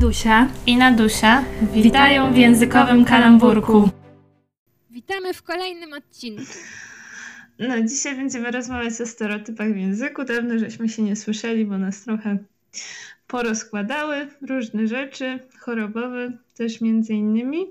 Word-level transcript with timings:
Adusia 0.00 0.48
i 0.66 0.76
Nadusia 0.76 1.44
witają 1.72 2.32
w 2.32 2.36
językowym 2.36 3.04
kalamburku. 3.04 3.90
Witamy 4.90 5.34
w 5.34 5.42
kolejnym 5.42 5.92
odcinku. 5.92 6.42
No, 7.58 7.82
dzisiaj 7.82 8.16
będziemy 8.16 8.50
rozmawiać 8.50 9.00
o 9.00 9.06
stereotypach 9.06 9.72
w 9.72 9.76
języku. 9.76 10.24
Dawno 10.24 10.58
żeśmy 10.58 10.88
się 10.88 11.02
nie 11.02 11.16
słyszeli, 11.16 11.64
bo 11.64 11.78
nas 11.78 12.04
trochę 12.04 12.38
porozkładały 13.26 14.28
różne 14.48 14.86
rzeczy, 14.86 15.38
chorobowe 15.58 16.32
też 16.56 16.80
między 16.80 17.12
innymi. 17.12 17.66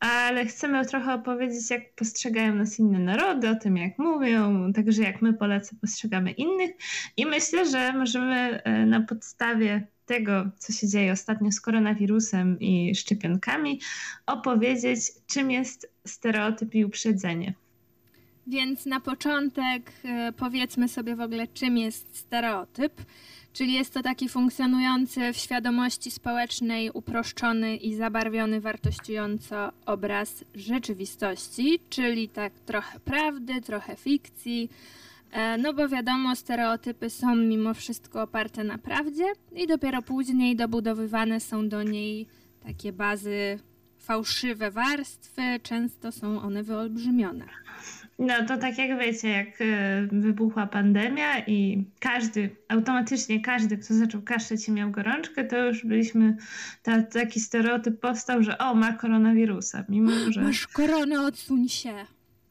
Ale 0.00 0.46
chcemy 0.46 0.86
trochę 0.86 1.14
opowiedzieć, 1.14 1.70
jak 1.70 1.94
postrzegają 1.94 2.54
nas 2.54 2.78
inne 2.78 2.98
narody, 2.98 3.48
o 3.48 3.54
tym, 3.54 3.76
jak 3.76 3.98
mówią, 3.98 4.72
także 4.72 5.02
jak 5.02 5.22
my, 5.22 5.34
Polacy, 5.34 5.76
postrzegamy 5.80 6.30
innych. 6.30 6.70
I 7.16 7.26
myślę, 7.26 7.66
że 7.66 7.92
możemy 7.92 8.62
e, 8.62 8.86
na 8.86 9.00
podstawie 9.00 9.86
tego, 10.10 10.50
co 10.58 10.72
się 10.72 10.88
dzieje 10.88 11.12
ostatnio 11.12 11.52
z 11.52 11.60
koronawirusem 11.60 12.60
i 12.60 12.94
szczepionkami, 12.94 13.80
opowiedzieć, 14.26 15.00
czym 15.26 15.50
jest 15.50 15.88
stereotyp 16.06 16.74
i 16.74 16.84
uprzedzenie. 16.84 17.54
Więc 18.46 18.86
na 18.86 19.00
początek 19.00 19.92
e, 20.04 20.32
powiedzmy 20.32 20.88
sobie 20.88 21.16
w 21.16 21.20
ogóle, 21.20 21.46
czym 21.48 21.78
jest 21.78 22.16
stereotyp. 22.16 22.92
Czyli 23.52 23.72
jest 23.72 23.94
to 23.94 24.02
taki 24.02 24.28
funkcjonujący 24.28 25.32
w 25.32 25.36
świadomości 25.36 26.10
społecznej, 26.10 26.90
uproszczony 26.94 27.76
i 27.76 27.94
zabarwiony 27.94 28.60
wartościująco 28.60 29.72
obraz 29.86 30.44
rzeczywistości, 30.54 31.80
czyli 31.90 32.28
tak 32.28 32.52
trochę 32.66 33.00
prawdy, 33.00 33.60
trochę 33.60 33.96
fikcji, 33.96 34.70
no 35.58 35.74
bo 35.74 35.88
wiadomo, 35.88 36.36
stereotypy 36.36 37.10
są 37.10 37.36
mimo 37.36 37.74
wszystko 37.74 38.22
oparte 38.22 38.64
na 38.64 38.78
prawdzie 38.78 39.24
i 39.52 39.66
dopiero 39.66 40.02
później 40.02 40.56
dobudowywane 40.56 41.40
są 41.40 41.68
do 41.68 41.82
niej 41.82 42.26
takie 42.66 42.92
bazy, 42.92 43.58
fałszywe 43.98 44.70
warstwy, 44.70 45.42
często 45.62 46.12
są 46.12 46.42
one 46.42 46.62
wyolbrzymione. 46.62 47.44
No 48.18 48.34
to 48.48 48.58
tak 48.58 48.78
jak 48.78 48.98
wiecie, 48.98 49.28
jak 49.28 49.60
e, 49.60 50.08
wybuchła 50.12 50.66
pandemia 50.66 51.38
i 51.46 51.84
każdy, 52.00 52.56
automatycznie 52.68 53.40
każdy, 53.40 53.78
kto 53.78 53.94
zaczął 53.94 54.22
kaszleć 54.22 54.68
i 54.68 54.72
miał 54.72 54.90
gorączkę, 54.90 55.44
to 55.44 55.66
już 55.66 55.86
byliśmy, 55.86 56.36
ta, 56.82 57.02
taki 57.02 57.40
stereotyp 57.40 58.00
powstał, 58.00 58.42
że 58.42 58.58
o, 58.58 58.74
ma 58.74 58.92
koronawirusa, 58.92 59.84
mimo 59.88 60.10
że... 60.30 60.42
Masz 60.42 60.66
koronę, 60.66 61.20
odsuń 61.20 61.68
się. 61.68 61.94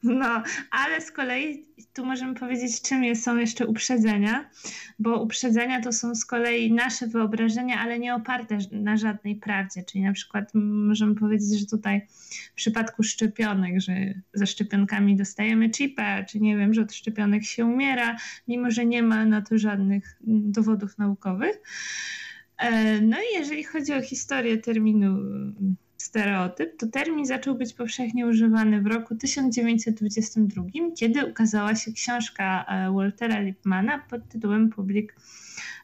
No, 0.02 0.42
ale 0.70 1.00
z 1.00 1.12
kolei 1.12 1.66
tu 1.94 2.06
możemy 2.06 2.34
powiedzieć, 2.34 2.82
czym 2.82 3.16
są 3.16 3.36
jeszcze 3.36 3.66
uprzedzenia, 3.66 4.50
bo 4.98 5.22
uprzedzenia 5.22 5.80
to 5.80 5.92
są 5.92 6.14
z 6.14 6.24
kolei 6.24 6.72
nasze 6.72 7.06
wyobrażenia, 7.06 7.80
ale 7.80 7.98
nie 7.98 8.14
oparte 8.14 8.58
na 8.72 8.96
żadnej 8.96 9.36
prawdzie. 9.36 9.82
Czyli 9.82 10.04
na 10.04 10.12
przykład 10.12 10.50
możemy 10.54 11.14
powiedzieć, 11.14 11.60
że 11.60 11.66
tutaj 11.66 12.06
w 12.52 12.54
przypadku 12.54 13.02
szczepionek, 13.02 13.80
że 13.80 13.92
ze 14.34 14.46
szczepionkami 14.46 15.16
dostajemy 15.16 15.70
chipa, 15.70 16.22
czy 16.22 16.40
nie 16.40 16.56
wiem, 16.56 16.74
że 16.74 16.82
od 16.82 16.92
szczepionek 16.92 17.44
się 17.44 17.66
umiera, 17.66 18.16
mimo 18.48 18.70
że 18.70 18.86
nie 18.86 19.02
ma 19.02 19.24
na 19.24 19.42
to 19.42 19.58
żadnych 19.58 20.18
dowodów 20.26 20.98
naukowych. 20.98 21.60
E, 22.58 23.00
no 23.00 23.16
i 23.16 23.38
jeżeli 23.38 23.64
chodzi 23.64 23.92
o 23.92 24.02
historię 24.02 24.58
terminu 24.58 25.18
stereotyp, 26.00 26.76
to 26.76 26.86
termin 26.86 27.26
zaczął 27.26 27.54
być 27.54 27.74
powszechnie 27.74 28.26
używany 28.26 28.82
w 28.82 28.86
roku 28.86 29.14
1922, 29.14 30.64
kiedy 30.96 31.26
ukazała 31.26 31.74
się 31.74 31.92
książka 31.92 32.64
e, 32.68 32.92
Waltera 32.92 33.40
Lippmana 33.40 33.98
pod 33.98 34.28
tytułem 34.28 34.70
Public, 34.70 35.10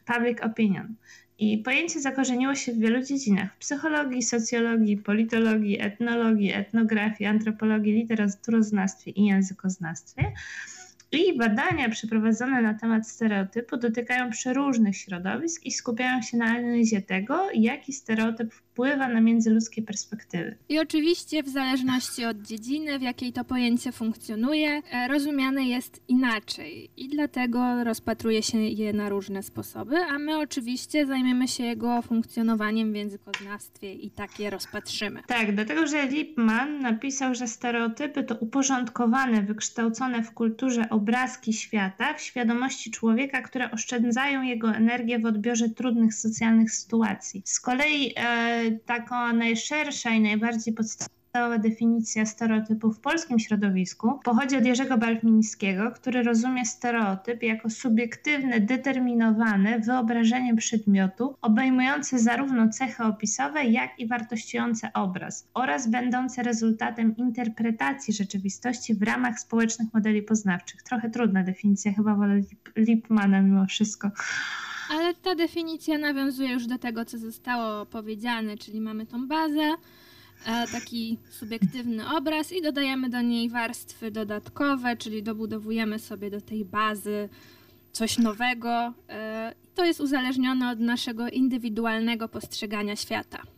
Public 0.07 0.41
Opinion. 0.41 0.95
I 1.39 1.59
pojęcie 1.59 2.01
zakorzeniło 2.01 2.55
się 2.55 2.73
w 2.73 2.79
wielu 2.79 3.03
dziedzinach: 3.03 3.55
w 3.55 3.59
psychologii, 3.59 4.23
socjologii, 4.23 4.97
politologii, 4.97 5.81
etnologii, 5.81 6.53
etnografii, 6.53 7.31
antropologii, 7.31 7.93
literaturoznawstwie 7.93 9.11
i 9.11 9.25
językoznawstwie. 9.25 10.33
I 11.13 11.39
badania 11.39 11.89
przeprowadzone 11.89 12.63
na 12.63 12.75
temat 12.75 13.09
stereotypu 13.09 13.77
dotykają 13.77 14.31
przeróżnych 14.31 14.97
środowisk 14.97 15.65
i 15.65 15.73
skupiają 15.73 16.23
się 16.23 16.37
na 16.37 16.45
analizie 16.45 17.03
tego, 17.03 17.49
jaki 17.55 17.93
stereotyp 17.93 18.55
wpływa 18.77 19.09
na 19.09 19.21
międzyludzkie 19.21 19.83
perspektywy. 19.83 20.57
I 20.69 20.79
oczywiście 20.79 21.43
w 21.43 21.49
zależności 21.49 22.25
od 22.25 22.43
dziedziny, 22.43 22.99
w 22.99 23.03
jakiej 23.03 23.33
to 23.33 23.45
pojęcie 23.45 23.93
funkcjonuje, 23.93 24.83
e, 24.93 25.09
rozumiane 25.09 25.65
jest 25.65 26.01
inaczej 26.09 26.91
i 26.97 27.09
dlatego 27.09 27.85
rozpatruje 27.85 28.43
się 28.43 28.59
je 28.59 28.93
na 28.93 29.09
różne 29.09 29.43
sposoby, 29.43 29.97
a 29.97 30.19
my 30.19 30.39
oczywiście 30.39 31.07
zajmiemy 31.07 31.49
się 31.49 31.65
jego 31.65 32.03
funkcjonowaniem 32.03 32.93
w 32.93 32.97
językoznawstwie 32.97 33.93
i 33.93 34.11
tak 34.11 34.41
je 34.41 34.51
rozpatrzymy. 34.51 35.23
Tak, 35.27 35.55
dlatego 35.55 35.87
że 35.87 36.07
Lippmann 36.07 36.81
napisał, 36.81 37.35
że 37.35 37.49
stereotypy 37.49 38.25
to 38.25 38.35
uporządkowane, 38.35 39.43
wykształcone 39.43 40.23
w 40.23 40.31
kulturze 40.31 40.91
obrazki 40.91 41.53
świata 41.53 42.15
w 42.15 42.21
świadomości 42.21 42.91
człowieka, 42.91 43.43
które 43.43 43.71
oszczędzają 43.71 44.43
jego 44.43 44.69
energię 44.71 45.19
w 45.19 45.27
odbiorze 45.27 45.69
trudnych 45.69 46.15
socjalnych 46.15 46.73
sytuacji. 46.73 47.43
Z 47.45 47.61
kolei 47.61 48.13
e, 48.17 48.66
taką 48.73 49.33
najszersza 49.33 50.11
i 50.11 50.21
najbardziej 50.21 50.75
podstawowa 50.75 51.17
definicja 51.59 52.27
stereotypów 52.27 52.97
w 52.97 53.01
polskim 53.01 53.39
środowisku 53.39 54.21
pochodzi 54.25 54.57
od 54.57 54.65
Jerzego 54.67 54.99
Balmińskiego, 54.99 55.91
który 55.91 56.23
rozumie 56.23 56.67
stereotyp 56.67 57.43
jako 57.43 57.71
subiektywne, 57.71 58.61
determinowane 58.61 59.81
wyobrażenie 59.81 60.57
przedmiotu 60.57 61.37
obejmujące 61.43 62.19
zarówno 62.19 62.69
cechy 62.69 63.03
opisowe, 63.03 63.65
jak 63.65 63.91
i 63.99 64.07
wartościujące 64.07 64.93
obraz 64.95 65.49
oraz 65.55 65.91
będące 65.91 66.43
rezultatem 66.43 67.17
interpretacji 67.17 68.15
rzeczywistości 68.15 68.95
w 68.95 69.03
ramach 69.03 69.41
społecznych 69.41 69.95
modeli 69.95 70.23
poznawczych. 70.23 70.83
Trochę 70.83 71.11
trudna 71.11 71.43
definicja, 71.43 71.93
chyba 71.93 72.15
wolę 72.15 72.41
Lipmana 72.77 73.43
mimo 73.43 73.67
wszystko. 73.67 74.11
Ale 74.91 75.15
ta 75.15 75.35
definicja 75.35 75.99
nawiązuje 75.99 76.53
już 76.53 76.67
do 76.67 76.79
tego, 76.79 77.05
co 77.05 77.19
zostało 77.19 77.87
powiedziane, 77.87 78.59
czyli 78.59 78.81
mamy 78.81 79.07
tą 79.07 79.29
bazę, 79.29 79.75
e, 80.47 80.67
taki 80.73 81.19
subiektywny 81.31 82.17
obraz 82.17 82.53
i 82.53 82.63
dodajemy 82.63 83.11
do 83.11 83.21
niej 83.21 83.49
warstwy 83.49 84.11
dodatkowe, 84.11 84.97
czyli 84.97 85.23
dobudowujemy 85.23 85.99
sobie 85.99 86.31
do 86.31 86.41
tej 86.41 86.65
bazy 86.65 87.29
coś 87.93 88.19
nowego. 88.19 88.93
E, 89.09 89.55
to 89.75 89.85
jest 89.85 90.01
uzależnione 90.01 90.71
od 90.71 90.81
naszego 90.81 91.29
indywidualnego 91.29 92.29
postrzegania 92.29 92.97
świata. 92.97 93.56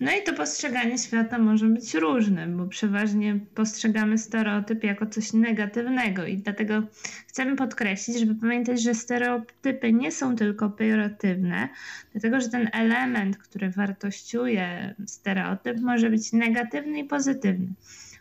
No 0.00 0.12
i 0.12 0.22
to 0.22 0.32
postrzeganie 0.32 0.98
świata 0.98 1.38
może 1.38 1.66
być 1.66 1.94
różne, 1.94 2.46
bo 2.46 2.66
przeważnie 2.66 3.40
postrzegamy 3.54 4.18
stereotyp 4.18 4.84
jako 4.84 5.06
coś 5.06 5.32
negatywnego 5.32 6.26
i 6.26 6.36
dlatego 6.36 6.82
chcemy 7.26 7.56
podkreślić, 7.56 8.18
żeby 8.18 8.34
pamiętać, 8.34 8.82
że 8.82 8.94
stereotypy 8.94 9.92
nie 9.92 10.12
są 10.12 10.36
tylko 10.36 10.70
pejoratywne, 10.70 11.68
dlatego 12.12 12.40
że 12.40 12.48
ten 12.48 12.70
element, 12.72 13.36
który 13.36 13.70
wartościuje 13.70 14.94
stereotyp, 15.06 15.80
może 15.80 16.10
być 16.10 16.32
negatywny 16.32 16.98
i 16.98 17.04
pozytywny. 17.04 17.68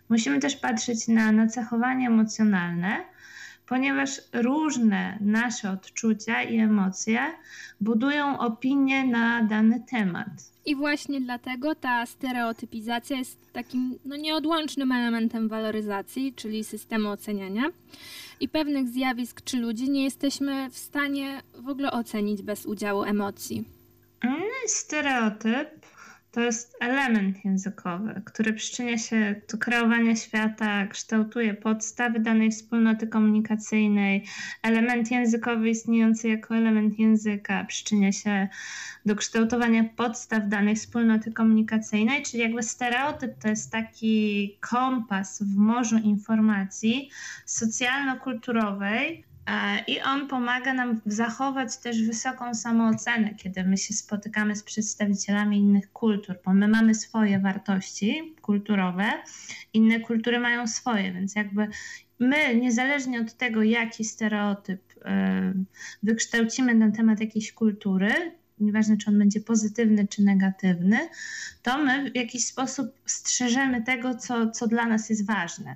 Musimy 0.09 0.39
też 0.39 0.55
patrzeć 0.55 1.07
na 1.07 1.31
nacechowanie 1.31 2.07
emocjonalne, 2.07 2.97
ponieważ 3.67 4.21
różne 4.33 5.17
nasze 5.21 5.71
odczucia 5.71 6.43
i 6.43 6.59
emocje 6.59 7.19
budują 7.81 8.39
opinię 8.39 9.05
na 9.05 9.43
dany 9.43 9.83
temat. 9.91 10.27
I 10.65 10.75
właśnie 10.75 11.21
dlatego 11.21 11.75
ta 11.75 12.05
stereotypizacja 12.05 13.17
jest 13.17 13.53
takim 13.53 13.99
no, 14.05 14.15
nieodłącznym 14.15 14.91
elementem 14.91 15.47
waloryzacji, 15.47 16.33
czyli 16.33 16.63
systemu 16.63 17.09
oceniania. 17.09 17.63
I 18.39 18.49
pewnych 18.49 18.87
zjawisk 18.87 19.41
czy 19.41 19.57
ludzi 19.57 19.89
nie 19.89 20.03
jesteśmy 20.03 20.69
w 20.69 20.77
stanie 20.77 21.41
w 21.59 21.69
ogóle 21.69 21.91
ocenić 21.91 22.41
bez 22.41 22.65
udziału 22.65 23.03
emocji. 23.03 23.65
Stereotyp 24.67 25.76
to 26.37 26.41
jest 26.41 26.75
element 26.79 27.45
językowy, 27.45 28.21
który 28.25 28.53
przyczynia 28.53 28.97
się 28.97 29.41
do 29.51 29.57
kreowania 29.57 30.15
świata, 30.15 30.87
kształtuje 30.87 31.53
podstawy 31.53 32.19
danej 32.19 32.51
wspólnoty 32.51 33.07
komunikacyjnej. 33.07 34.25
Element 34.63 35.11
językowy 35.11 35.69
istniejący 35.69 36.27
jako 36.27 36.55
element 36.55 36.99
języka 36.99 37.65
przyczynia 37.65 38.11
się 38.11 38.47
do 39.05 39.15
kształtowania 39.15 39.83
podstaw 39.83 40.47
danej 40.47 40.75
wspólnoty 40.75 41.31
komunikacyjnej, 41.31 42.23
czyli 42.23 42.43
jakby 42.43 42.63
stereotyp 42.63 43.37
to 43.41 43.47
jest 43.47 43.71
taki 43.71 44.57
kompas 44.59 45.43
w 45.43 45.55
morzu 45.55 45.97
informacji 45.97 47.09
socjalno-kulturowej, 47.45 49.23
I 49.87 50.01
on 50.01 50.27
pomaga 50.27 50.73
nam 50.73 51.01
zachować 51.05 51.77
też 51.77 52.03
wysoką 52.03 52.53
samoocenę, 52.53 53.35
kiedy 53.35 53.63
my 53.63 53.77
się 53.77 53.93
spotykamy 53.93 54.55
z 54.55 54.63
przedstawicielami 54.63 55.57
innych 55.57 55.91
kultur, 55.91 56.39
bo 56.45 56.53
my 56.53 56.67
mamy 56.67 56.95
swoje 56.95 57.39
wartości 57.39 58.35
kulturowe, 58.41 59.05
inne 59.73 59.99
kultury 59.99 60.39
mają 60.39 60.67
swoje, 60.67 61.13
więc 61.13 61.35
jakby 61.35 61.67
my, 62.19 62.55
niezależnie 62.55 63.21
od 63.21 63.33
tego, 63.33 63.63
jaki 63.63 64.05
stereotyp 64.05 64.81
e, 65.05 65.53
wykształcimy 66.03 66.75
na 66.75 66.91
temat 66.91 67.19
jakiejś 67.19 67.53
kultury, 67.53 68.11
nieważne 68.59 68.97
czy 68.97 69.09
on 69.09 69.19
będzie 69.19 69.41
pozytywny 69.41 70.07
czy 70.07 70.21
negatywny, 70.21 70.99
to 71.63 71.77
my 71.77 72.11
w 72.11 72.15
jakiś 72.15 72.45
sposób 72.45 72.87
strzeżemy 73.05 73.83
tego, 73.83 74.15
co, 74.15 74.51
co 74.51 74.67
dla 74.67 74.85
nas 74.85 75.09
jest 75.09 75.25
ważne. 75.25 75.75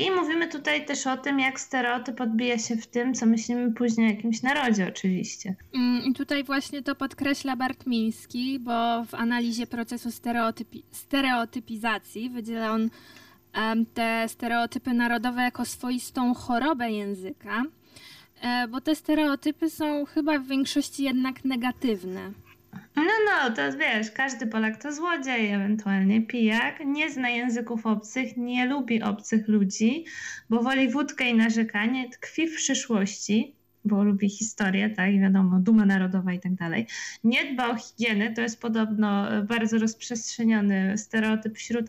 I 0.00 0.10
mówimy 0.10 0.48
tutaj 0.48 0.86
też 0.86 1.06
o 1.06 1.16
tym, 1.16 1.40
jak 1.40 1.60
stereotyp 1.60 2.20
odbija 2.20 2.58
się 2.58 2.76
w 2.76 2.86
tym, 2.86 3.14
co 3.14 3.26
myślimy 3.26 3.72
później 3.72 4.06
o 4.06 4.10
jakimś 4.10 4.42
narodzie, 4.42 4.88
oczywiście. 4.88 5.54
Mm, 5.74 6.04
I 6.04 6.14
tutaj 6.14 6.44
właśnie 6.44 6.82
to 6.82 6.94
podkreśla 6.94 7.56
Bartmiński, 7.56 8.58
bo 8.58 9.04
w 9.04 9.14
analizie 9.14 9.66
procesu 9.66 10.10
stereotypi 10.10 10.84
stereotypizacji 10.90 12.30
wydziela 12.30 12.70
on 12.70 12.90
um, 13.56 13.86
te 13.86 14.28
stereotypy 14.28 14.94
narodowe 14.94 15.42
jako 15.42 15.64
swoistą 15.64 16.34
chorobę 16.34 16.90
języka, 16.90 17.62
e, 18.42 18.68
bo 18.68 18.80
te 18.80 18.94
stereotypy 18.94 19.70
są 19.70 20.04
chyba 20.04 20.38
w 20.38 20.46
większości 20.46 21.04
jednak 21.04 21.44
negatywne. 21.44 22.32
No, 23.10 23.48
no, 23.48 23.56
to 23.56 23.78
wiesz, 23.78 24.10
każdy 24.10 24.46
Polak 24.46 24.82
to 24.82 24.92
złodziej, 24.92 25.52
ewentualnie 25.52 26.22
pijak, 26.22 26.80
nie 26.86 27.10
zna 27.10 27.28
języków 27.28 27.86
obcych, 27.86 28.36
nie 28.36 28.66
lubi 28.66 29.02
obcych 29.02 29.48
ludzi, 29.48 30.04
bo 30.50 30.62
woli 30.62 30.88
wódkę 30.88 31.30
i 31.30 31.34
narzekanie, 31.34 32.10
tkwi 32.10 32.46
w 32.46 32.56
przyszłości, 32.56 33.54
bo 33.84 34.04
lubi 34.04 34.28
historię, 34.28 34.90
tak, 34.90 35.20
wiadomo, 35.20 35.60
duma 35.60 35.86
narodowa 35.86 36.32
i 36.32 36.40
tak 36.40 36.54
dalej. 36.54 36.86
Nie 37.24 37.52
dba 37.52 37.68
o 37.68 37.76
higienę, 37.76 38.32
to 38.32 38.40
jest 38.40 38.60
podobno 38.60 39.26
bardzo 39.42 39.78
rozprzestrzeniony 39.78 40.98
stereotyp 40.98 41.56
wśród 41.56 41.86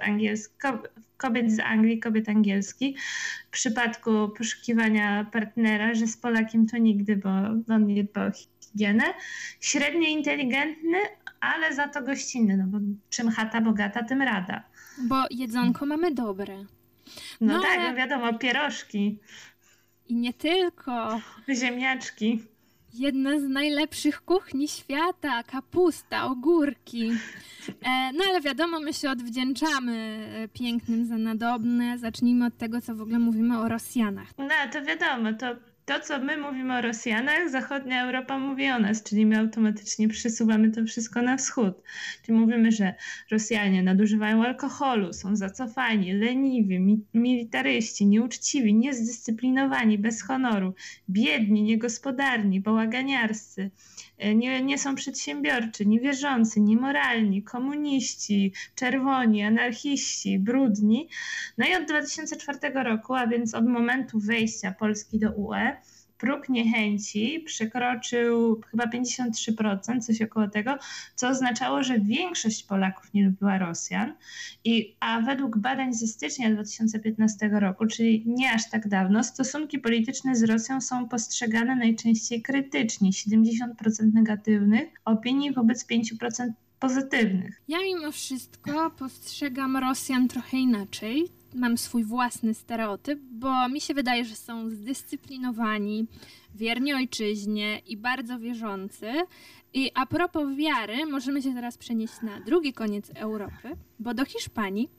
kobiet 1.17 1.51
z 1.51 1.59
Anglii, 1.59 2.00
kobiet 2.00 2.29
angielskich. 2.29 3.00
W 3.47 3.50
przypadku 3.50 4.29
poszukiwania 4.38 5.29
partnera, 5.31 5.94
że 5.94 6.07
z 6.07 6.17
Polakiem 6.17 6.67
to 6.67 6.77
nigdy, 6.77 7.17
bo 7.17 7.29
on 7.69 7.88
nie 7.88 8.03
dba 8.03 8.27
o 8.27 8.31
higienę. 8.71 9.03
Średnio 9.59 10.07
inteligentny, 10.09 10.97
ale 11.39 11.75
za 11.75 11.88
to 11.88 12.01
gościnny, 12.01 12.57
no 12.57 12.63
bo 12.68 12.77
czym 13.09 13.29
chata 13.29 13.62
bogata, 13.62 14.03
tym 14.03 14.21
rada. 14.21 14.63
Bo 14.97 15.15
jedzonko 15.29 15.85
mamy 15.85 16.13
dobre. 16.13 16.57
No, 17.41 17.53
no 17.53 17.62
tak, 17.62 17.79
ale... 17.79 17.89
no 17.91 17.97
wiadomo, 17.97 18.33
pierożki. 18.33 19.19
I 20.07 20.15
nie 20.15 20.33
tylko. 20.33 21.21
Ziemniaczki. 21.50 22.44
Jedna 22.94 23.39
z 23.39 23.44
najlepszych 23.44 24.21
kuchni 24.21 24.68
świata, 24.68 25.44
kapusta, 25.44 26.25
ogórki. 26.25 27.12
E, 27.83 28.13
no 28.13 28.24
ale 28.29 28.41
wiadomo, 28.41 28.79
my 28.79 28.94
się 28.94 29.09
odwdzięczamy 29.09 30.27
e, 30.35 30.47
pięknym 30.47 31.06
za 31.06 31.17
nadobne. 31.17 31.97
Zacznijmy 31.97 32.45
od 32.45 32.57
tego, 32.57 32.81
co 32.81 32.95
w 32.95 33.01
ogóle 33.01 33.19
mówimy 33.19 33.59
o 33.59 33.67
Rosjanach. 33.67 34.27
No 34.38 34.47
to 34.74 34.81
wiadomo, 34.81 35.33
to 35.33 35.56
to, 35.86 36.00
co 36.00 36.19
my 36.19 36.38
mówimy 36.38 36.78
o 36.78 36.81
Rosjanach, 36.81 37.50
zachodnia 37.50 38.04
Europa 38.06 38.39
mówi 38.39 38.69
o 38.69 38.80
nas, 38.80 39.04
czyli 39.04 39.25
my 39.25 39.39
automatycznie 39.39 40.07
przesuwamy 40.07 40.72
to 40.72 40.86
wszystko 40.86 41.22
na 41.22 41.38
wschód. 41.38 41.83
Czyli 42.25 42.38
mówimy, 42.38 42.72
że 42.72 42.94
Rosjanie 43.31 43.83
nadużywają 43.83 44.44
alkoholu, 44.44 45.13
są 45.13 45.36
zacofani, 45.36 46.13
leniwi, 46.13 46.80
mi 46.80 47.06
militaryści, 47.13 48.06
nieuczciwi, 48.06 48.74
niezdyscyplinowani, 48.74 49.98
bez 49.98 50.24
honoru, 50.24 50.74
biedni, 51.10 51.63
niegospodarni, 51.63 52.62
bałaganiarscy, 52.62 53.72
nie, 54.35 54.62
nie 54.62 54.77
są 54.77 54.95
przedsiębiorczy, 54.95 55.85
niewierzący, 55.85 56.62
niemoralni, 56.62 57.44
komuniści, 57.44 58.53
czerwoni, 58.75 59.44
anarchiści, 59.44 60.39
brudni. 60.39 61.09
No 61.57 61.68
i 61.68 61.75
od 61.75 61.85
2004 61.85 62.59
roku, 62.83 63.13
a 63.15 63.27
więc 63.27 63.53
od 63.53 63.68
momentu 63.68 64.19
wejścia 64.19 64.75
Polski 64.79 65.19
do 65.19 65.31
UE, 65.31 65.77
próg 66.21 66.50
niechęci 66.50 67.44
przekroczył 67.45 68.62
chyba 68.71 68.85
53%, 68.85 70.01
coś 70.01 70.21
około 70.21 70.47
tego, 70.47 70.77
co 71.15 71.27
oznaczało, 71.27 71.83
że 71.83 72.00
większość 72.00 72.63
Polaków 72.63 73.13
nie 73.13 73.25
lubiła 73.25 73.57
Rosjan. 73.57 74.13
I, 74.63 74.95
a 75.00 75.21
według 75.21 75.57
badań 75.57 75.94
ze 75.94 76.07
stycznia 76.07 76.51
2015 76.51 77.50
roku, 77.53 77.88
czyli 77.88 78.23
nie 78.27 78.51
aż 78.51 78.69
tak 78.69 78.88
dawno, 78.88 79.23
stosunki 79.23 79.79
polityczne 79.79 80.35
z 80.35 80.44
Rosją 80.44 80.81
są 80.81 81.09
postrzegane 81.09 81.75
najczęściej 81.75 82.41
krytycznie, 82.41 83.09
70% 83.09 83.67
negatywnych 84.13 84.89
opinii 85.06 85.53
wobec 85.53 85.88
5% 85.88 86.51
pozytywnych. 86.79 87.62
Ja 87.67 87.77
mimo 87.79 88.12
wszystko 88.12 88.91
postrzegam 88.91 89.77
Rosjan 89.77 90.27
trochę 90.27 90.57
inaczej 90.57 91.40
mam 91.56 91.77
swój 91.77 92.03
własny 92.03 92.53
stereotyp, 92.53 93.19
bo 93.31 93.69
mi 93.69 93.81
się 93.81 93.94
wydaje, 93.94 94.25
że 94.25 94.36
są 94.36 94.69
zdyscyplinowani, 94.69 96.06
wierni 96.56 96.94
ojczyźnie 96.94 97.81
i 97.88 97.98
bardzo 97.98 98.39
wierzący. 98.39 99.12
I 99.74 99.92
a 99.94 100.06
propos 100.06 100.56
wiary, 100.56 101.06
możemy 101.06 101.42
się 101.42 101.53
teraz 101.53 101.77
przenieść 101.77 102.13
na 102.24 102.39
drugi 102.39 102.74
koniec 102.74 103.12
Europy, 103.15 103.75
bo 104.00 104.13
do 104.13 104.25
Hiszpanii, 104.25 104.89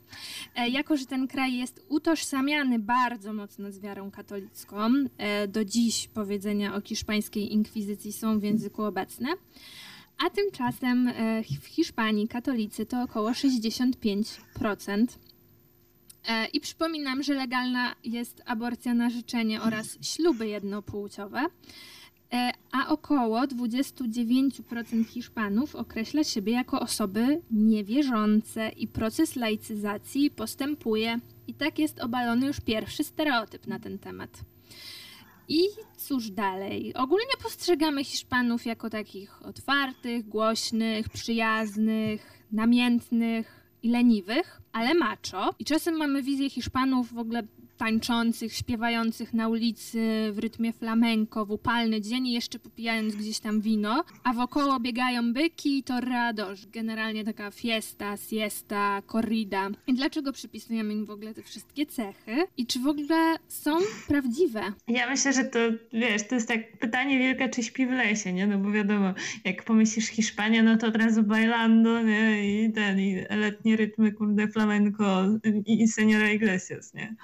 e, 0.55 0.69
jako 0.69 0.97
że 0.97 1.07
ten 1.07 1.29
kraj 1.29 1.55
jest 1.55 1.87
utożsamiany 1.89 2.79
bardzo 2.79 3.33
mocno 3.33 3.73
z 3.73 3.79
wiarą 3.79 4.11
katolicką, 4.11 4.91
e, 5.19 5.49
do 5.49 5.65
dziś 5.65 6.09
powiedzenia 6.09 6.75
o 6.75 6.81
hiszpańskiej 6.81 7.53
inkwizycji 7.53 8.13
są 8.13 8.39
w 8.39 8.43
języku 8.43 8.85
obecne, 8.85 9.29
a 10.27 10.31
tymczasem 10.31 11.09
e, 11.09 11.43
w 11.61 11.67
Hiszpanii 11.67 12.29
katolicy 12.29 12.87
to 12.87 13.03
około 13.03 13.31
65%. 13.31 15.07
E, 16.29 16.47
I 16.47 16.61
przypominam, 16.61 17.23
że 17.23 17.35
legalna 17.35 17.95
jest 18.05 18.43
aborcja 18.47 18.95
na 18.95 19.11
życzenie 19.11 19.63
oraz 19.63 19.99
śluby 20.01 20.49
jednopłciowe, 20.49 21.47
e, 22.33 22.53
a 22.73 22.89
około 22.89 23.41
29% 23.47 25.05
Hiszpanów 25.05 25.77
określa 25.77 26.25
siebie 26.25 26.53
jako 26.53 26.81
osoby 26.81 27.41
niewierzące 27.51 28.69
i 28.69 28.89
proces 28.89 29.37
laicyzacji 29.37 30.31
postępuje. 30.31 31.19
I 31.47 31.55
tak 31.55 31.79
jest 31.79 32.01
obalony 32.01 32.47
już 32.47 32.61
pierwszy 32.61 33.05
stereotyp 33.05 33.67
na 33.67 33.79
ten 33.79 33.99
temat. 33.99 34.31
I 35.49 35.61
cóż 35.97 36.31
dalej? 36.31 36.95
Ogólnie 36.95 37.37
postrzegamy 37.43 38.05
Hiszpanów 38.05 38.67
jako 38.67 38.91
takich 38.91 39.47
otwartych, 39.47 40.29
głośnych, 40.29 41.09
przyjaznych, 41.09 42.43
namiętnych 42.53 43.62
i 43.83 43.89
leniwych, 43.89 44.61
ale 44.73 44.95
macho. 44.95 45.55
I 45.59 45.65
czasem 45.65 45.97
mamy 45.97 46.23
wizję 46.23 46.51
Hiszpanów 46.51 47.15
w 47.15 47.19
ogóle 47.19 47.43
tańczących, 47.83 48.53
śpiewających 48.53 49.35
na 49.35 49.49
ulicy 49.49 49.99
w 50.33 50.39
rytmie 50.39 50.73
flamenco 50.73 51.47
w 51.47 51.51
upalny 51.51 52.01
dzień 52.01 52.27
i 52.27 52.33
jeszcze 52.33 52.59
popijając 52.59 53.17
gdzieś 53.17 53.39
tam 53.39 53.61
wino, 53.61 54.05
a 54.25 54.33
wokoło 54.33 54.81
biegają 54.81 55.33
byki 55.33 55.79
i 55.79 55.83
torrados. 55.83 56.67
Generalnie 56.67 57.25
taka 57.25 57.51
fiesta, 57.51 58.17
siesta, 58.17 59.03
corrida. 59.07 59.71
I 59.87 59.95
dlaczego 59.95 60.33
przypisujemy 60.33 60.93
im 60.93 61.05
w 61.05 61.11
ogóle 61.11 61.35
te 61.35 61.43
wszystkie 61.43 61.87
cechy? 61.87 62.45
I 62.57 62.67
czy 62.67 62.79
w 62.81 62.87
ogóle 62.87 63.37
są 63.49 63.79
prawdziwe? 64.09 64.61
Ja 64.89 65.11
myślę, 65.11 65.33
że 65.33 65.45
to, 65.45 65.59
wiesz, 65.93 66.29
to 66.29 66.35
jest 66.35 66.49
tak 66.49 66.79
pytanie 66.79 67.19
wielka, 67.19 67.49
czy 67.49 67.63
śpi 67.63 67.87
w 67.87 67.91
lesie, 67.91 68.33
nie? 68.33 68.47
No 68.47 68.59
bo 68.59 68.71
wiadomo, 68.71 69.15
jak 69.45 69.65
pomyślisz 69.65 70.07
Hiszpania, 70.07 70.63
no 70.63 70.77
to 70.77 70.87
od 70.87 70.97
razu 70.97 71.23
bailando, 71.23 72.03
nie? 72.03 72.65
I 72.65 72.73
ten, 72.73 73.01
i 73.01 73.25
letnie 73.31 73.77
rytmy, 73.77 74.13
kurde, 74.13 74.49
flamenco 74.49 75.25
i, 75.67 75.83
i 75.83 75.89
Seniora 75.89 76.31
Iglesias, 76.31 76.95
nie? 76.95 77.17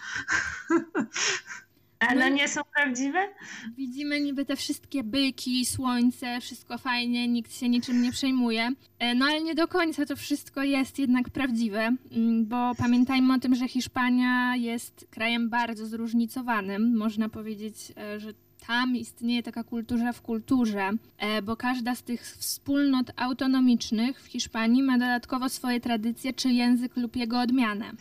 Ale 1.98 2.30
no, 2.30 2.36
nie 2.36 2.48
są 2.48 2.60
prawdziwe? 2.74 3.28
Widzimy 3.76 4.20
niby 4.20 4.44
te 4.44 4.56
wszystkie 4.56 5.04
byki, 5.04 5.66
słońce, 5.66 6.40
wszystko 6.40 6.78
fajnie, 6.78 7.28
nikt 7.28 7.54
się 7.54 7.68
niczym 7.68 8.02
nie 8.02 8.12
przejmuje. 8.12 8.70
E, 8.98 9.14
no 9.14 9.26
ale 9.26 9.42
nie 9.42 9.54
do 9.54 9.68
końca 9.68 10.06
to 10.06 10.16
wszystko 10.16 10.62
jest 10.62 10.98
jednak 10.98 11.30
prawdziwe, 11.30 11.96
mm, 12.12 12.46
bo 12.46 12.74
pamiętajmy 12.74 13.34
o 13.34 13.38
tym, 13.38 13.54
że 13.54 13.68
Hiszpania 13.68 14.56
jest 14.56 15.06
krajem 15.10 15.50
bardzo 15.50 15.86
zróżnicowanym. 15.86 16.96
Można 16.96 17.28
powiedzieć, 17.28 17.92
e, 17.96 18.20
że 18.20 18.32
tam 18.66 18.96
istnieje 18.96 19.42
taka 19.42 19.64
kultura 19.64 20.12
w 20.12 20.22
kulturze, 20.22 20.90
e, 21.18 21.42
bo 21.42 21.56
każda 21.56 21.94
z 21.94 22.02
tych 22.02 22.22
wspólnot 22.22 23.10
autonomicznych 23.16 24.22
w 24.22 24.26
Hiszpanii 24.26 24.82
ma 24.82 24.98
dodatkowo 24.98 25.48
swoje 25.48 25.80
tradycje 25.80 26.32
czy 26.32 26.50
język 26.50 26.96
lub 26.96 27.16
jego 27.16 27.40
odmianę. 27.40 27.92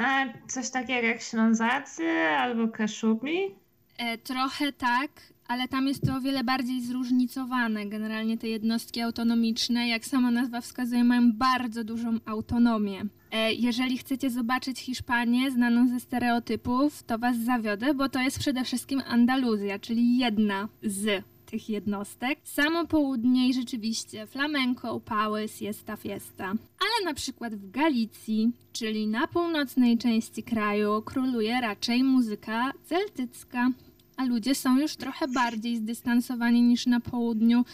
A 0.00 0.26
coś 0.48 0.70
takiego 0.70 1.06
jak 1.06 1.22
Ślązacy 1.22 2.08
albo 2.18 2.68
Kaszubi? 2.68 3.54
E, 3.98 4.18
trochę 4.18 4.72
tak, 4.72 5.10
ale 5.48 5.68
tam 5.68 5.86
jest 5.86 6.06
to 6.06 6.16
o 6.16 6.20
wiele 6.20 6.44
bardziej 6.44 6.80
zróżnicowane. 6.80 7.86
Generalnie 7.86 8.38
te 8.38 8.48
jednostki 8.48 9.00
autonomiczne, 9.00 9.88
jak 9.88 10.04
sama 10.04 10.30
nazwa 10.30 10.60
wskazuje, 10.60 11.04
mają 11.04 11.32
bardzo 11.32 11.84
dużą 11.84 12.18
autonomię. 12.26 13.02
E, 13.30 13.52
jeżeli 13.52 13.98
chcecie 13.98 14.30
zobaczyć 14.30 14.80
Hiszpanię 14.80 15.50
znaną 15.50 15.88
ze 15.88 16.00
stereotypów, 16.00 17.02
to 17.02 17.18
was 17.18 17.36
zawiodę, 17.36 17.94
bo 17.94 18.08
to 18.08 18.20
jest 18.20 18.38
przede 18.38 18.64
wszystkim 18.64 19.02
Andaluzja, 19.06 19.78
czyli 19.78 20.18
jedna 20.18 20.68
z 20.82 21.24
tych 21.50 21.68
jednostek. 21.68 22.38
Samo 22.44 22.86
południe 22.86 23.48
i 23.48 23.54
rzeczywiście 23.54 24.26
flamenco, 24.26 24.94
upały, 24.94 25.48
siesta, 25.48 25.96
fiesta. 25.96 26.44
Ale 26.80 27.04
na 27.04 27.14
przykład 27.14 27.54
w 27.54 27.70
Galicji, 27.70 28.50
czyli 28.72 29.06
na 29.06 29.26
północnej 29.26 29.98
części 29.98 30.42
kraju, 30.42 31.02
króluje 31.02 31.60
raczej 31.60 32.04
muzyka 32.04 32.72
celtycka, 32.84 33.70
a 34.16 34.24
ludzie 34.24 34.54
są 34.54 34.78
już 34.78 34.96
trochę 34.96 35.28
bardziej 35.28 35.76
zdystansowani 35.76 36.62
niż 36.62 36.86
na 36.86 37.00
południu. 37.00 37.64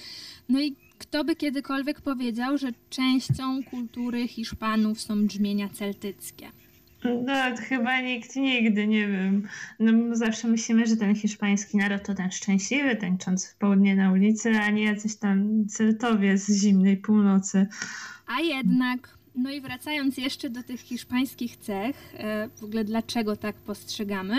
No 0.48 0.60
i 0.60 0.76
Kto 0.98 1.24
by 1.24 1.36
kiedykolwiek 1.36 2.00
powiedział, 2.00 2.58
że 2.58 2.72
częścią 2.90 3.62
kultury 3.62 4.28
Hiszpanów 4.28 5.00
są 5.00 5.26
brzmienia 5.26 5.68
celtyckie? 5.68 6.50
No, 7.26 7.34
chyba 7.68 8.00
nikt 8.00 8.36
nigdy, 8.36 8.86
nie 8.86 9.08
wiem. 9.08 9.48
No, 9.78 10.16
zawsze 10.16 10.48
myślimy, 10.48 10.86
że 10.86 10.96
ten 10.96 11.14
hiszpański 11.14 11.76
naród 11.76 12.02
to 12.06 12.14
ten 12.14 12.30
szczęśliwy, 12.30 12.96
tańczący 12.96 13.48
w 13.48 13.54
południe 13.54 13.96
na 13.96 14.12
ulicy, 14.12 14.50
a 14.50 14.70
nie 14.70 14.84
jacyś 14.84 15.16
tam 15.16 15.68
celtowie 15.68 16.38
z 16.38 16.50
zimnej 16.50 16.96
północy. 16.96 17.66
A 18.26 18.40
jednak, 18.40 19.18
no 19.34 19.50
i 19.50 19.60
wracając 19.60 20.16
jeszcze 20.16 20.50
do 20.50 20.62
tych 20.62 20.80
hiszpańskich 20.80 21.56
cech, 21.56 22.14
e, 22.14 22.48
w 22.48 22.64
ogóle 22.64 22.84
dlaczego 22.84 23.36
tak 23.36 23.56
postrzegamy? 23.56 24.36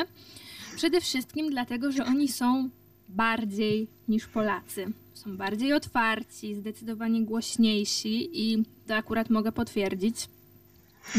Przede 0.75 1.01
wszystkim 1.01 1.49
dlatego, 1.49 1.91
że 1.91 2.05
oni 2.05 2.27
są 2.27 2.69
bardziej 3.09 3.87
niż 4.07 4.27
Polacy. 4.27 4.85
Są 5.13 5.37
bardziej 5.37 5.73
otwarci, 5.73 6.55
zdecydowanie 6.55 7.23
głośniejsi 7.23 8.29
i 8.33 8.63
to 8.87 8.95
akurat 8.95 9.29
mogę 9.29 9.51
potwierdzić 9.51 10.27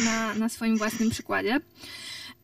na, 0.05 0.35
na 0.35 0.49
swoim 0.49 0.79
własnym 0.79 1.11
przykładzie. 1.11 1.61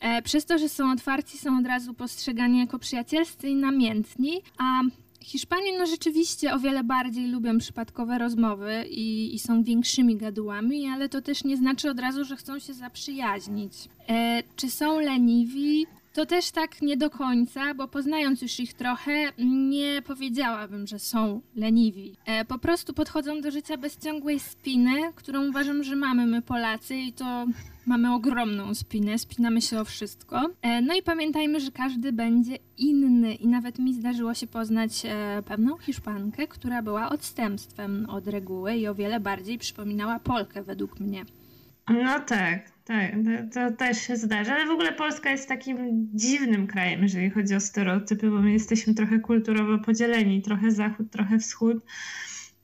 E, 0.01 0.23
przez 0.23 0.45
to, 0.45 0.59
że 0.59 0.69
są 0.69 0.93
otwarci, 0.93 1.39
są 1.39 1.59
od 1.59 1.67
razu 1.67 1.95
postrzegani 1.95 2.59
jako 2.59 2.79
przyjacielscy 2.79 3.49
i 3.49 3.55
namiętni, 3.55 4.43
a 4.59 4.83
Hiszpanie 5.25 5.79
no 5.79 5.87
rzeczywiście 5.87 6.55
o 6.55 6.59
wiele 6.59 6.85
bardziej 6.85 7.27
lubią 7.27 7.59
przypadkowe 7.59 8.19
rozmowy 8.19 8.85
i, 8.91 9.35
i, 9.35 9.39
są 9.39 9.63
większymi 9.63 10.17
gadułami, 10.17 10.89
ale 10.89 11.09
to 11.09 11.23
też 11.23 11.45
nie 11.45 11.57
znaczy 11.57 11.91
od 11.91 12.01
razu, 12.01 12.25
że 12.25 12.37
chcą 12.37 12.59
się 12.59 12.75
zaprzyjaźnić. 12.75 13.73
E, 14.09 14.43
czy 14.57 14.71
są 14.71 15.01
leniwi? 15.01 15.87
To 16.15 16.27
też 16.27 16.51
tak 16.51 16.83
nie 16.83 16.97
do 16.97 17.11
końca, 17.11 17.75
bo 17.75 17.89
poznając 17.89 18.43
już 18.43 18.61
ich 18.61 18.75
trochę, 18.75 19.33
nie 19.69 20.03
powiedziałabym, 20.07 20.87
że 20.87 20.99
są 20.99 21.41
leniwi. 21.57 22.17
E, 22.27 22.45
po 22.45 22.59
prostu 22.59 22.93
podchodzą 22.93 23.41
do 23.41 23.51
życia 23.51 23.77
bez 23.77 23.99
ciągłej 23.99 24.41
spiny, 24.41 25.13
którą 25.15 25.49
uważam, 25.49 25.85
że 25.85 25.97
mamy 25.97 26.27
my 26.27 26.43
Polacy 26.43 26.97
i 26.97 27.13
to 27.13 27.47
mamy 27.87 28.15
ogromną 28.15 28.75
spinę, 28.75 29.19
spinamy 29.19 29.63
się 29.63 29.81
o 29.81 29.85
wszystko. 29.85 30.51
E, 30.63 30.83
no 30.83 30.95
i 30.95 31.03
pamiętajmy, 31.03 31.61
że 31.61 31.71
każdy 31.71 32.13
będzie 32.13 32.59
inny 32.79 33.35
i 33.35 33.47
nawet 33.47 33.79
mi 33.79 33.95
zdarzyło 33.95 34.35
się 34.35 34.47
poznać 34.47 35.03
e, 35.05 35.43
pewną 35.47 35.79
Hiszpankę, 35.79 36.47
która 36.47 36.83
była 36.83 37.09
odstępstwem 37.09 38.07
od 38.11 38.29
reguły 38.29 38.77
i 38.77 38.89
o 38.89 38.95
wiele 38.95 39.21
bardziej 39.21 39.59
przypominała 39.59 40.19
Polkę 40.19 40.63
według 40.63 41.01
mnie. 41.01 41.25
No 41.89 42.21
tak, 42.21 42.71
tak, 42.85 43.13
to, 43.13 43.71
to, 43.71 43.77
też 43.77 43.99
się 43.99 44.17
zdarza, 44.17 44.55
ale 44.55 44.67
w 44.67 44.71
ogóle 44.71 44.93
Polska 44.93 45.31
jest 45.31 45.49
takim 45.49 46.09
dziwnym 46.15 46.67
krajem, 46.67 47.03
jeżeli 47.03 47.31
chodzi 47.31 47.55
o 47.55 47.61
stereotypy, 47.61 48.31
bo 48.31 48.43
my 48.43 48.53
jesteśmy 48.53 48.95
trochę 48.95 49.19
kulturowo 49.19 49.79
podzieleni, 49.79 50.43
trochę 50.43 50.71
zachód, 50.71 51.11
trochę 51.11 51.39
wschód. 51.39 51.85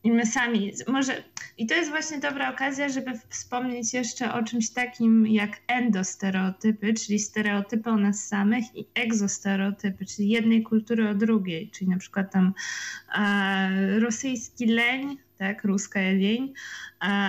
I 0.04 0.12
my 0.12 0.26
sami, 0.26 0.72
może, 0.88 1.22
i 1.58 1.66
to 1.66 1.74
jest 1.74 1.90
właśnie 1.90 2.18
dobra 2.18 2.50
okazja, 2.50 2.88
żeby 2.88 3.12
wspomnieć 3.28 3.94
jeszcze 3.94 4.32
o 4.32 4.42
czymś 4.42 4.70
takim 4.70 5.26
jak 5.26 5.60
endostereotypy, 5.66 6.94
czyli 6.94 7.18
stereotypy 7.18 7.90
o 7.90 7.96
nas 7.96 8.26
samych 8.26 8.64
i 8.74 8.86
egzostereotypy, 8.94 10.06
czyli 10.06 10.28
jednej 10.28 10.62
kultury 10.62 11.08
o 11.08 11.14
drugiej, 11.14 11.70
czyli 11.70 11.90
na 11.90 11.98
przykład 11.98 12.32
tam 12.32 12.54
e, 13.18 14.00
rosyjski 14.00 14.66
leń, 14.66 15.16
tak, 15.40 15.64
ruska 15.64 16.00
leń, 16.00 16.52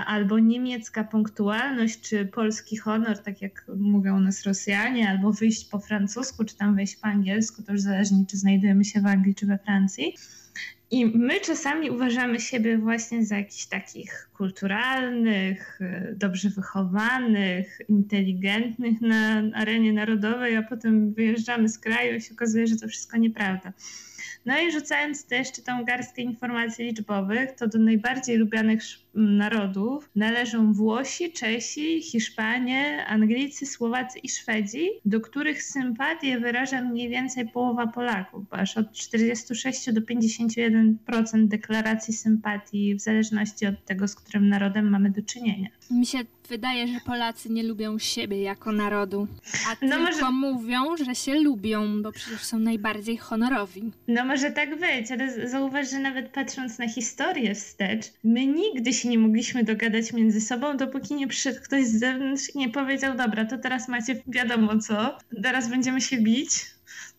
albo 0.06 0.40
niemiecka 0.40 1.04
punktualność, 1.04 2.02
czy 2.02 2.26
polski 2.26 2.78
honor, 2.78 3.18
tak 3.18 3.42
jak 3.42 3.66
mówią 3.78 4.20
nas 4.20 4.44
Rosjanie, 4.44 5.10
albo 5.10 5.34
wyjść 5.34 5.70
po 5.70 5.80
francusku, 5.80 6.46
czy 6.46 6.58
tam 6.58 6.76
wejść 6.76 6.96
po 6.96 7.08
angielsku, 7.08 7.64
to 7.64 7.72
już 7.72 7.82
zależnie, 7.82 8.26
czy 8.30 8.38
znajdujemy 8.38 8.86
się 8.86 9.02
w 9.02 9.06
Anglii, 9.06 9.36
czy 9.36 9.46
we 9.46 9.58
Francji. 9.58 10.16
I 10.92 11.06
my 11.06 11.40
czasami 11.40 11.90
uważamy 11.90 12.40
siebie 12.40 12.78
właśnie 12.78 13.26
za 13.26 13.38
jakichś 13.38 13.66
takich 13.66 14.30
kulturalnych, 14.34 15.80
dobrze 16.16 16.50
wychowanych, 16.50 17.82
inteligentnych 17.88 19.02
na 19.02 19.44
arenie 19.54 19.94
narodowej, 19.94 20.58
a 20.58 20.64
potem 20.64 21.14
wyjeżdżamy 21.14 21.70
z 21.70 21.80
kraju 21.80 22.16
i 22.16 22.22
się 22.22 22.34
okazuje, 22.34 22.68
że 22.68 22.76
to 22.76 22.88
wszystko 22.88 23.18
nieprawda. 23.18 23.74
No 24.46 24.60
i 24.60 24.72
rzucając 24.72 25.26
też 25.26 25.48
jeszcze 25.48 25.62
garstkę 25.86 26.22
informacji 26.22 26.86
liczbowych, 26.86 27.52
to 27.52 27.68
do 27.68 27.80
najbardziej 27.80 28.38
lubianych 28.38 28.84
narodów 29.14 30.10
należą 30.16 30.74
Włosi, 30.74 31.32
Czesi, 31.32 32.02
Hiszpanie, 32.02 33.06
Anglicy, 33.06 33.66
Słowacy 33.66 34.20
i 34.20 34.30
Szwedzi, 34.30 34.90
do 35.06 35.22
których 35.22 35.64
sympatię 35.64 36.40
wyraża 36.40 36.82
mniej 36.82 37.10
więcej 37.10 37.50
połowa 37.50 37.88
Polaków, 37.88 38.46
aż 38.52 38.78
od 38.78 38.92
46 38.92 39.94
do 39.94 40.02
51% 40.02 41.48
deklaracji 41.48 42.14
sympatii, 42.14 42.96
w 42.96 43.02
zależności 43.02 43.66
od 43.66 43.86
tego, 43.86 44.08
z 44.08 44.16
którym 44.16 44.50
narodem 44.50 44.90
mamy 44.90 45.12
do 45.12 45.22
czynienia. 45.22 45.70
Mi 45.92 46.06
się 46.06 46.18
wydaje, 46.50 46.88
że 46.88 47.00
Polacy 47.06 47.50
nie 47.50 47.64
lubią 47.64 48.00
siebie 48.00 48.42
jako 48.42 48.72
narodu, 48.72 49.28
a 49.68 49.86
no 49.86 49.98
tylko 49.98 50.32
może... 50.32 50.32
mówią, 50.32 50.98
że 50.98 51.16
się 51.16 51.36
lubią, 51.36 52.02
bo 52.02 52.12
przecież 52.12 52.44
są 52.44 52.60
najbardziej 52.60 53.18
honorowi. 53.18 53.92
No 54.08 54.26
może 54.26 54.52
tak 54.52 54.80
być, 54.80 55.12
ale 55.12 55.50
zauważ, 55.50 55.90
że 55.92 56.00
nawet 56.00 56.30
patrząc 56.30 56.80
na 56.80 56.88
historię 56.88 57.56
wstecz, 57.56 58.06
my 58.24 58.46
nigdy 58.46 58.94
się 59.02 59.10
nie 59.10 59.20
mogliśmy 59.20 59.64
dogadać 59.64 60.14
między 60.14 60.42
sobą, 60.42 60.78
dopóki 60.78 61.14
nie 61.14 61.28
przyszedł 61.28 61.60
ktoś 61.64 61.86
z 61.86 62.00
zewnątrz 62.00 62.56
i 62.56 62.58
nie 62.58 62.70
powiedział, 62.70 63.18
dobra, 63.18 63.46
to 63.46 63.58
teraz 63.58 63.88
macie 63.88 64.22
wiadomo 64.28 64.80
co, 64.80 65.18
teraz 65.44 65.70
będziemy 65.70 66.02
się 66.02 66.18
bić, 66.18 66.52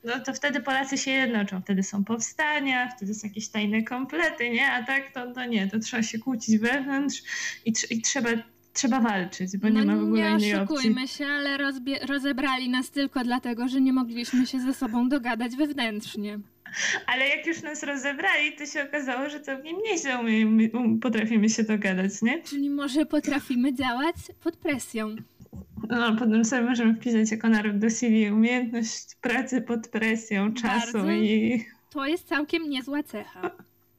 no 0.04 0.20
to 0.20 0.32
wtedy 0.32 0.60
Polacy 0.60 0.98
się 0.98 1.10
jednoczą. 1.10 1.60
Wtedy 1.60 1.82
są 1.82 2.04
powstania, 2.04 2.88
wtedy 2.96 3.14
są 3.14 3.28
jakieś 3.28 3.48
tajne 3.48 3.82
komplety, 3.82 4.50
nie? 4.50 4.72
A 4.72 4.82
tak 4.82 5.12
to, 5.12 5.32
to 5.32 5.44
nie, 5.44 5.68
to 5.68 5.78
trzeba 5.78 6.02
się 6.02 6.18
kłócić 6.18 6.58
wewnątrz 6.58 7.22
i, 7.64 7.72
tr 7.72 7.86
i 7.90 8.02
trzeba 8.02 8.30
trzeba 8.72 9.00
walczyć, 9.00 9.56
bo 9.56 9.70
no 9.70 9.80
nie 9.80 9.86
ma 9.86 9.96
w 9.96 10.02
ogóle 10.02 10.20
innej 10.20 10.34
opcji. 10.34 10.48
Nie 10.48 10.62
oszukujmy 10.62 11.08
się, 11.08 11.26
ale 11.26 11.58
rozebrali 12.06 12.68
nas 12.68 12.90
tylko 12.90 13.24
dlatego, 13.24 13.68
że 13.68 13.80
nie 13.80 13.92
mogliśmy 13.92 14.46
się 14.46 14.60
ze 14.60 14.74
sobą 14.74 15.08
dogadać 15.08 15.56
wewnętrznie. 15.56 16.38
Ale 17.06 17.28
jak 17.28 17.46
już 17.46 17.62
nas 17.62 17.82
rozebrali, 17.82 18.52
to 18.58 18.66
się 18.66 18.84
okazało, 18.84 19.28
że 19.28 19.40
całkiem 19.40 19.76
nieźle 19.84 20.18
umiemy, 20.18 20.70
um, 20.74 21.00
potrafimy 21.00 21.48
się 21.48 21.62
dogadać, 21.62 22.22
nie? 22.22 22.42
Czyli 22.42 22.70
może 22.70 23.06
potrafimy 23.06 23.74
działać 23.74 24.16
pod 24.44 24.56
presją. 24.56 25.16
No, 25.88 26.16
potem 26.16 26.44
sobie 26.44 26.62
możemy 26.62 26.94
wpisać 26.94 27.30
jako 27.30 27.48
naród 27.48 27.78
do 27.78 27.90
CV 27.90 28.30
umiejętność 28.30 29.14
pracy 29.20 29.62
pod 29.62 29.88
presją 29.88 30.54
czasu 30.54 30.92
Bardzo. 30.92 31.10
i... 31.10 31.64
To 31.90 32.06
jest 32.06 32.28
całkiem 32.28 32.70
niezła 32.70 33.02
cecha. 33.02 33.50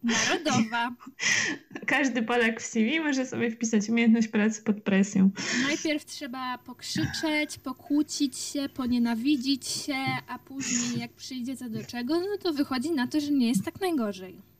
Narodowa. 0.04 0.96
Każdy 1.86 2.24
Polak 2.24 2.62
w 2.62 2.66
CV 2.66 3.00
może 3.00 3.26
sobie 3.26 3.52
wpisać 3.52 3.90
umiejętność 3.90 4.28
pracy 4.28 4.62
pod 4.62 4.82
presją. 4.82 5.30
Najpierw 5.68 6.06
trzeba 6.06 6.58
pokrzyczeć, 6.58 7.60
pokłócić 7.64 8.38
się, 8.38 8.70
ponienawidzić 8.70 9.68
się, 9.68 10.06
a 10.28 10.40
później 10.40 11.00
jak 11.00 11.14
przyjdzie 11.14 11.58
co 11.58 11.70
do 11.70 11.84
czego, 11.84 12.20
no 12.20 12.38
to 12.42 12.54
wychodzi 12.54 12.92
na 12.92 13.08
to, 13.08 13.20
że 13.20 13.32
nie 13.32 13.48
jest 13.48 13.66
tak 13.66 13.82
najgorzej. 13.82 14.53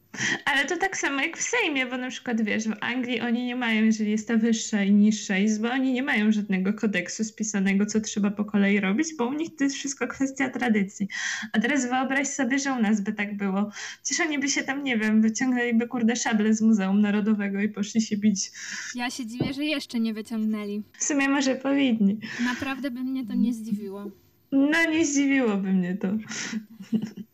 Ale 0.46 0.66
to 0.66 0.78
tak 0.78 0.98
samo 0.98 1.22
jak 1.22 1.38
w 1.38 1.42
Sejmie, 1.42 1.86
bo 1.86 1.98
na 1.98 2.10
przykład 2.10 2.42
wiesz, 2.42 2.68
w 2.68 2.74
Anglii 2.82 3.22
oni 3.22 3.46
nie 3.46 3.56
mają, 3.56 3.84
jeżeli 3.84 4.12
jest 4.12 4.28
ta 4.28 4.38
wyższa 4.38 4.84
i 4.84 4.92
niższa 4.92 5.38
izba, 5.38 5.74
oni 5.74 5.94
nie 5.94 6.04
mają 6.04 6.32
żadnego 6.32 6.74
kodeksu 6.74 7.24
spisanego, 7.24 7.86
co 7.86 8.02
trzeba 8.02 8.32
po 8.32 8.46
kolei 8.46 8.80
robić, 8.80 9.08
bo 9.18 9.26
u 9.26 9.34
nich 9.34 9.56
to 9.56 9.64
jest 9.64 9.76
wszystko 9.76 10.08
kwestia 10.08 10.50
tradycji. 10.50 11.08
A 11.52 11.60
teraz 11.60 11.90
wyobraź 11.90 12.28
sobie, 12.28 12.60
że 12.60 12.74
u 12.74 12.82
nas 12.82 13.02
by 13.02 13.14
tak 13.14 13.38
było. 13.38 13.72
Przecież 14.04 14.28
oni 14.28 14.40
by 14.40 14.50
się 14.50 14.64
tam, 14.64 14.84
nie 14.84 14.98
wiem, 14.98 15.22
wyciągnęliby 15.22 15.88
kurde 15.88 16.16
szable 16.16 16.54
z 16.54 16.62
Muzeum 16.62 17.02
Narodowego 17.02 17.62
i 17.62 17.70
poszli 17.70 18.02
się 18.02 18.18
bić. 18.18 18.52
Ja 18.96 19.10
się 19.10 19.26
dziwię, 19.26 19.54
że 19.54 19.66
jeszcze 19.66 20.00
nie 20.00 20.14
wyciągnęli. 20.14 20.84
W 20.98 21.04
sumie 21.04 21.30
może 21.30 21.56
powinni. 21.56 22.20
Naprawdę 22.46 22.92
by 22.92 23.00
mnie 23.00 23.26
to 23.26 23.34
nie 23.34 23.54
zdziwiło. 23.54 24.23
No 24.54 24.86
nie 24.92 25.06
zdziwiłoby 25.06 25.74
mnie 25.74 25.96
to. 25.96 26.08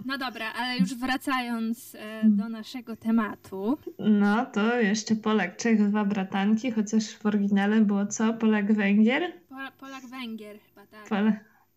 No 0.05 0.17
dobra, 0.17 0.53
ale 0.53 0.77
już 0.77 0.95
wracając 0.95 1.95
e, 1.95 2.21
do 2.23 2.49
naszego 2.49 2.95
tematu. 2.95 3.77
No 3.99 4.45
to 4.45 4.79
jeszcze 4.79 5.15
Polak, 5.15 5.57
Czech, 5.57 5.89
dwa 5.89 6.05
bratanki, 6.05 6.71
chociaż 6.71 7.09
w 7.09 7.25
oryginale 7.25 7.81
było 7.81 8.05
co? 8.05 8.33
Polak, 8.33 8.73
Węgier? 8.73 9.33
Polak, 9.79 10.05
Węgier 10.05 10.59
chyba, 10.59 10.87
tak. 10.87 11.09
Pol 11.09 11.33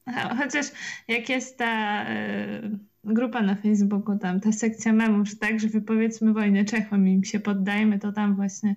chociaż 0.39 0.67
jak 1.09 1.29
jest 1.29 1.59
ta... 1.59 2.05
Y 2.11 2.92
grupa 3.05 3.43
na 3.43 3.55
Facebooku, 3.55 4.19
tam 4.19 4.41
ta 4.41 4.53
sekcja 4.53 4.93
memów, 4.93 5.29
że 5.29 5.37
tak, 5.37 5.61
że 5.61 5.69
wypowiedzmy 5.69 6.33
wojnę 6.33 6.65
Czechom 6.65 7.09
i 7.09 7.13
im 7.13 7.25
się 7.25 7.41
poddajmy, 7.41 7.99
to 7.99 8.13
tam 8.13 8.37
właśnie 8.37 8.77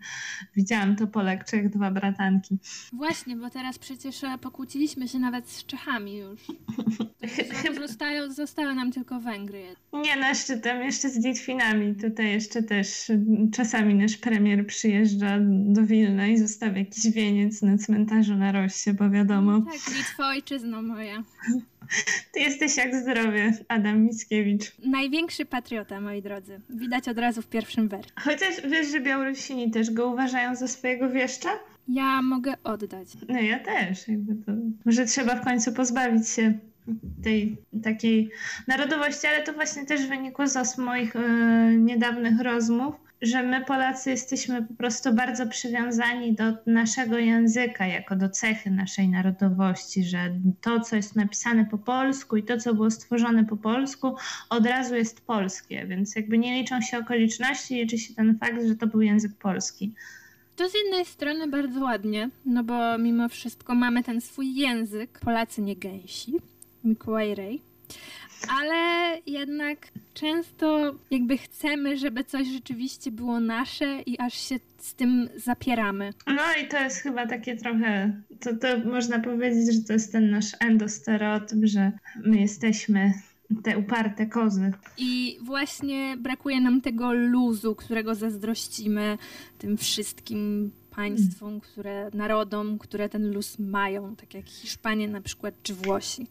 widziałam 0.55 0.95
to 0.95 1.07
Polak, 1.07 1.45
Czech, 1.45 1.69
dwa 1.69 1.91
bratanki. 1.91 2.57
Właśnie, 2.93 3.35
bo 3.35 3.49
teraz 3.49 3.79
przecież 3.79 4.23
e, 4.23 4.37
pokłóciliśmy 4.37 5.07
się 5.07 5.19
nawet 5.19 5.49
z 5.49 5.65
Czechami 5.65 6.17
już. 6.17 6.39
Zostały, 7.87 8.33
zostały 8.33 8.75
nam 8.75 8.91
tylko 8.91 9.19
Węgry. 9.19 9.63
Nie, 9.93 10.15
no 10.15 10.27
jeszcze 10.27 10.57
tam 10.57 10.81
jeszcze 10.81 11.09
z 11.09 11.25
Litwinami. 11.25 11.95
Tutaj 11.95 12.31
jeszcze 12.31 12.63
też 12.63 13.11
czasami 13.53 13.95
nasz 13.95 14.17
premier 14.17 14.67
przyjeżdża 14.67 15.37
do 15.47 15.83
Wilna 15.83 16.27
i 16.27 16.37
zostawia 16.37 16.77
jakiś 16.77 17.11
wieniec 17.11 17.61
na 17.61 17.77
cmentarzu 17.77 18.35
na 18.35 18.51
Roście, 18.51 18.93
bo 18.93 19.09
wiadomo. 19.09 19.61
Tak, 19.61 19.95
Litwa 19.97 20.27
ojczyzna 20.27 20.81
moja. 20.81 21.23
Ty 22.31 22.39
jesteś 22.39 22.77
jak 22.77 22.95
zdrowie, 22.95 23.53
Adam 23.67 24.01
Mickiewicz. 24.01 24.71
Największy 24.85 25.45
patriota, 25.45 26.01
moi 26.01 26.21
drodzy. 26.21 26.61
Widać 26.69 27.07
od 27.07 27.17
razu 27.17 27.41
w 27.41 27.47
pierwszym 27.47 27.87
wersie. 27.87 28.11
Chociaż 28.19 28.61
wiesz, 28.69 28.87
że 28.91 28.99
Białorusini 28.99 29.71
też 29.71 29.91
go 29.91 30.07
uważają 30.07 30.55
za 30.55 30.67
swojego 30.67 31.09
wieszcza? 31.09 31.49
Ja 31.87 32.21
mogę 32.21 32.53
oddać. 32.63 33.07
No 33.29 33.41
ja 33.41 33.59
też. 33.59 34.07
Jakby 34.07 34.35
to... 34.35 34.51
Może 34.85 35.05
trzeba 35.05 35.35
w 35.35 35.43
końcu 35.43 35.73
pozbawić 35.73 36.29
się 36.29 36.53
tej 37.23 37.57
takiej 37.83 38.29
narodowości, 38.67 39.27
ale 39.27 39.43
to 39.43 39.53
właśnie 39.53 39.85
też 39.85 40.07
wynikło 40.07 40.47
z 40.47 40.77
moich 40.77 41.15
e, 41.15 41.19
niedawnych 41.77 42.41
rozmów, 42.41 42.95
że 43.25 43.43
my 43.43 43.65
Polacy 43.65 44.09
jesteśmy 44.09 44.63
po 44.63 44.73
prostu 44.73 45.13
bardzo 45.13 45.47
przywiązani 45.47 46.33
do 46.33 46.43
naszego 46.65 47.17
języka, 47.17 47.87
jako 47.87 48.15
do 48.15 48.29
cechy 48.29 48.71
naszej 48.71 49.09
narodowości, 49.09 50.03
że 50.03 50.31
to, 50.61 50.79
co 50.79 50.95
jest 50.95 51.15
napisane 51.15 51.65
po 51.65 51.77
polsku 51.77 52.37
i 52.37 52.43
to, 52.43 52.57
co 52.57 52.73
było 52.73 52.91
stworzone 52.91 53.45
po 53.45 53.57
polsku, 53.57 54.15
od 54.49 54.65
razu 54.65 54.95
jest 54.95 55.25
polskie, 55.25 55.85
więc 55.87 56.15
jakby 56.15 56.37
nie 56.37 56.61
liczą 56.61 56.81
się 56.81 56.97
okoliczności, 56.97 57.75
liczy 57.75 57.97
się 57.97 58.13
ten 58.13 58.37
fakt, 58.37 58.67
że 58.67 58.75
to 58.75 58.87
był 58.87 59.01
język 59.01 59.31
polski. 59.39 59.93
To 60.55 60.69
z 60.69 60.73
jednej 60.73 61.05
strony 61.05 61.47
bardzo 61.47 61.83
ładnie, 61.83 62.29
no 62.45 62.63
bo 62.63 62.97
mimo 62.97 63.29
wszystko 63.29 63.75
mamy 63.75 64.03
ten 64.03 64.21
swój 64.21 64.55
język, 64.55 65.19
Polacy 65.19 65.61
nie 65.61 65.75
gęsi, 65.75 66.33
Mikołaj 66.83 67.35
Rej, 67.35 67.61
ale 68.49 69.11
jednak 69.25 69.87
często 70.13 70.95
jakby 71.11 71.37
chcemy, 71.37 71.97
żeby 71.97 72.23
coś 72.23 72.47
rzeczywiście 72.47 73.11
było 73.11 73.39
nasze 73.39 74.01
i 74.01 74.19
aż 74.19 74.33
się 74.33 74.55
z 74.77 74.93
tym 74.93 75.29
zapieramy. 75.35 76.13
No 76.27 76.43
i 76.63 76.67
to 76.67 76.77
jest 76.79 76.97
chyba 76.97 77.27
takie 77.27 77.57
trochę, 77.57 78.21
to, 78.39 78.55
to 78.55 78.67
można 78.89 79.19
powiedzieć, 79.19 79.75
że 79.75 79.81
to 79.81 79.93
jest 79.93 80.11
ten 80.11 80.29
nasz 80.29 80.51
endostereotyp, 80.59 81.59
że 81.63 81.91
my 82.25 82.37
jesteśmy 82.37 83.13
te 83.63 83.77
uparte 83.77 84.25
kozy. 84.25 84.71
I 84.97 85.37
właśnie 85.43 86.17
brakuje 86.17 86.61
nam 86.61 86.81
tego 86.81 87.13
luzu, 87.13 87.75
którego 87.75 88.15
zazdrościmy 88.15 89.17
tym 89.57 89.77
wszystkim 89.77 90.71
państwom, 90.95 91.59
które, 91.59 92.09
narodom, 92.13 92.79
które 92.79 93.09
ten 93.09 93.31
luz 93.33 93.59
mają, 93.59 94.15
tak 94.15 94.33
jak 94.33 94.45
Hiszpanie 94.45 95.07
na 95.07 95.21
przykład, 95.21 95.53
czy 95.63 95.73
Włosi. 95.73 96.27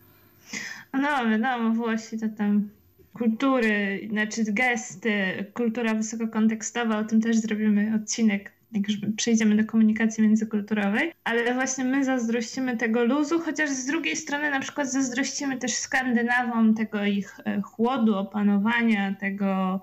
No, 0.92 1.30
wiadomo, 1.30 1.70
Włosi 1.70 2.18
to 2.18 2.28
tam 2.28 2.68
kultury, 3.12 4.08
znaczy 4.10 4.44
gesty, 4.48 5.44
kultura 5.54 5.94
wysokokontekstowa, 5.94 6.98
o 6.98 7.04
tym 7.04 7.20
też 7.20 7.36
zrobimy 7.36 7.92
odcinek, 7.94 8.52
jak 8.72 8.88
już 8.88 8.98
przejdziemy 9.16 9.56
do 9.56 9.64
komunikacji 9.64 10.22
międzykulturowej, 10.22 11.12
ale 11.24 11.54
właśnie 11.54 11.84
my 11.84 12.04
zazdrościmy 12.04 12.76
tego 12.76 13.04
luzu, 13.04 13.40
chociaż 13.40 13.70
z 13.70 13.86
drugiej 13.86 14.16
strony 14.16 14.50
na 14.50 14.60
przykład 14.60 14.92
zazdrościmy 14.92 15.56
też 15.56 15.74
Skandynawom 15.74 16.74
tego 16.74 17.04
ich 17.04 17.40
e, 17.44 17.60
chłodu, 17.62 18.16
opanowania, 18.16 19.14
tego 19.14 19.80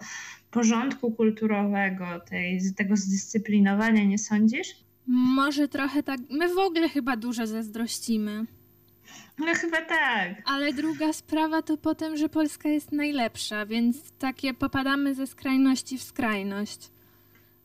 porządku 0.52 1.12
kulturowego, 1.12 2.06
tej, 2.30 2.60
tego 2.78 2.96
zdyscyplinowania, 2.96 4.04
nie 4.04 4.18
sądzisz? 4.18 4.68
Może 5.08 5.68
trochę 5.68 6.04
tak. 6.04 6.20
My 6.30 6.54
w 6.54 6.58
ogóle 6.58 6.90
chyba 6.90 7.18
dużo 7.18 7.48
zazdrościmy. 7.48 8.46
No 9.40 9.54
chyba 9.56 9.82
tak. 9.82 10.30
Ale 10.46 10.74
druga 10.74 11.14
sprawa 11.14 11.62
to 11.62 11.78
potem, 11.78 12.18
że 12.18 12.30
Polska 12.30 12.70
jest 12.70 12.92
najlepsza, 12.92 13.66
więc 13.66 14.12
takie 14.12 14.54
popadamy 14.54 15.16
ze 15.16 15.28
skrajności 15.28 15.98
w 15.98 16.04
skrajność. 16.04 16.90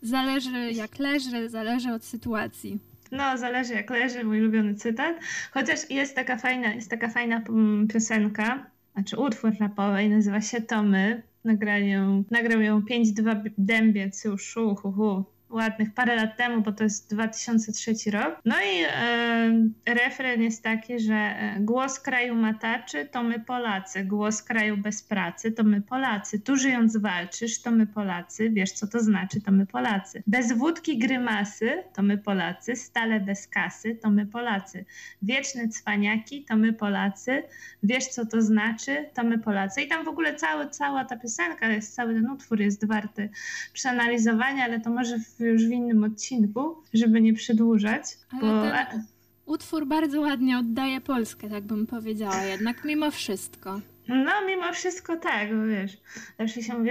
Zależy 0.02 0.72
jak 0.72 0.98
leży, 0.98 1.48
zależy 1.48 1.92
od 1.92 2.04
sytuacji. 2.04 2.78
No, 3.12 3.38
zależy 3.38 3.74
jak 3.74 3.90
leży, 3.90 4.24
mój 4.24 4.40
ulubiony 4.40 4.74
cytat. 4.74 5.16
Chociaż 5.50 5.90
jest 5.90 6.14
taka 6.14 6.36
fajna, 6.36 6.74
jest 6.74 6.90
taka 6.90 7.08
fajna 7.08 7.42
mm, 7.48 7.88
piosenka, 7.88 8.70
znaczy 8.94 9.16
utwór 9.16 9.52
rapowy, 9.60 10.08
nazywa 10.08 10.40
się 10.40 10.60
To 10.60 10.82
My. 10.82 11.22
Nagrał 11.44 11.80
ją, 11.80 12.24
nagrał 12.30 12.60
ją 12.60 12.80
5-2 12.80 13.50
Dębiec 13.58 14.24
już, 14.24 14.56
uhuhu 14.56 15.24
ładnych 15.50 15.94
parę 15.94 16.16
lat 16.16 16.36
temu, 16.36 16.62
bo 16.62 16.72
to 16.72 16.84
jest 16.84 17.14
2003 17.14 18.10
rok. 18.10 18.40
No 18.44 18.54
i 18.54 18.84
e, 18.88 19.55
refren 19.86 20.42
jest 20.42 20.62
taki, 20.62 21.00
że 21.00 21.14
e, 21.14 21.56
głos 21.60 22.00
kraju 22.00 22.34
mataczy 22.34 23.06
to 23.06 23.22
my 23.22 23.40
Polacy, 23.40 24.04
głos 24.04 24.42
kraju 24.42 24.76
bez 24.76 25.02
pracy 25.02 25.52
to 25.52 25.64
my 25.64 25.82
Polacy. 25.82 26.40
Tu 26.40 26.56
żyjąc 26.56 26.96
walczysz 26.96 27.62
to 27.62 27.70
my 27.70 27.86
Polacy, 27.86 28.50
wiesz 28.50 28.72
co 28.72 28.86
to 28.86 29.00
znaczy 29.00 29.40
to 29.40 29.52
my 29.52 29.66
Polacy. 29.66 30.22
Bez 30.26 30.52
wódki 30.52 30.98
grymasy 30.98 31.82
to 31.94 32.02
my 32.02 32.18
Polacy, 32.18 32.76
stale 32.76 33.20
bez 33.20 33.48
kasy 33.48 33.94
to 33.94 34.10
my 34.10 34.26
Polacy. 34.26 34.84
Wieczne 35.22 35.68
cwaniaki 35.68 36.44
to 36.44 36.56
my 36.56 36.72
Polacy, 36.72 37.42
wiesz 37.82 38.06
co 38.06 38.26
to 38.26 38.42
znaczy 38.42 39.04
to 39.14 39.24
my 39.24 39.38
Polacy. 39.38 39.82
I 39.82 39.88
tam 39.88 40.04
w 40.04 40.08
ogóle 40.08 40.34
cały, 40.34 40.70
cała 40.70 41.04
ta 41.04 41.16
piosenka, 41.16 41.68
jest, 41.68 41.94
cały 41.94 42.14
ten 42.14 42.30
utwór 42.30 42.60
jest 42.60 42.86
warty 42.86 43.30
przeanalizowania, 43.72 44.64
ale 44.64 44.80
to 44.80 44.90
może 44.90 45.18
w 45.18 45.40
już 45.40 45.66
w 45.66 45.70
innym 45.70 46.04
odcinku, 46.04 46.76
żeby 46.94 47.20
nie 47.20 47.34
przedłużać. 47.34 48.04
Bo... 48.40 48.62
ten 48.62 49.15
utwór 49.46 49.86
bardzo 49.86 50.20
ładnie 50.20 50.58
oddaje 50.58 51.00
Polskę, 51.00 51.48
tak 51.50 51.64
bym 51.64 51.86
powiedziała, 51.86 52.42
jednak 52.42 52.84
mimo 52.84 53.10
wszystko. 53.10 53.80
No, 54.08 54.32
mimo 54.46 54.72
wszystko 54.72 55.16
tak, 55.16 55.56
bo 55.56 55.66
wiesz, 55.66 55.96
zawsze 56.38 56.62
się 56.62 56.78
mówi, 56.78 56.90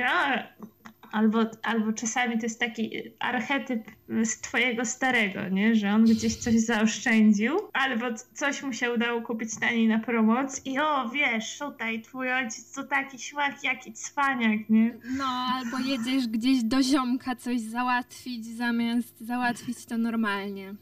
Albo, 1.11 1.39
albo 1.63 1.93
czasami 1.93 2.37
to 2.37 2.45
jest 2.45 2.59
taki 2.59 2.91
archetyp 3.19 3.83
z 4.23 4.41
twojego 4.41 4.85
starego, 4.85 5.49
nie? 5.49 5.75
że 5.75 5.89
on 5.93 6.03
gdzieś 6.03 6.35
coś 6.35 6.59
zaoszczędził, 6.59 7.59
albo 7.73 8.05
coś 8.33 8.63
mu 8.63 8.73
się 8.73 8.93
udało 8.93 9.21
kupić 9.21 9.59
taniej 9.59 9.87
na 9.87 9.99
promocji 9.99 10.73
i 10.73 10.79
o, 10.79 11.09
wiesz, 11.09 11.59
tutaj 11.59 12.01
twój 12.01 12.31
ojciec 12.31 12.71
to 12.71 12.83
taki 12.83 13.19
śmak, 13.19 13.63
jaki 13.63 13.93
cwaniak, 13.93 14.69
nie? 14.69 14.97
No, 15.17 15.25
albo 15.25 15.79
jedziesz 15.79 16.27
gdzieś 16.27 16.63
do 16.63 16.83
ziomka 16.83 17.35
coś 17.35 17.61
załatwić, 17.61 18.45
zamiast 18.45 19.21
załatwić 19.21 19.85
to 19.85 19.97
normalnie. 19.97 20.75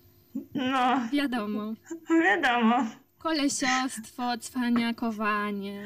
No. 0.56 1.08
Wiadomo. 1.13 1.74
Wiadomo. 2.24 2.86
Kolesiostwo, 3.17 4.38
cwaniakowanie. 4.38 5.84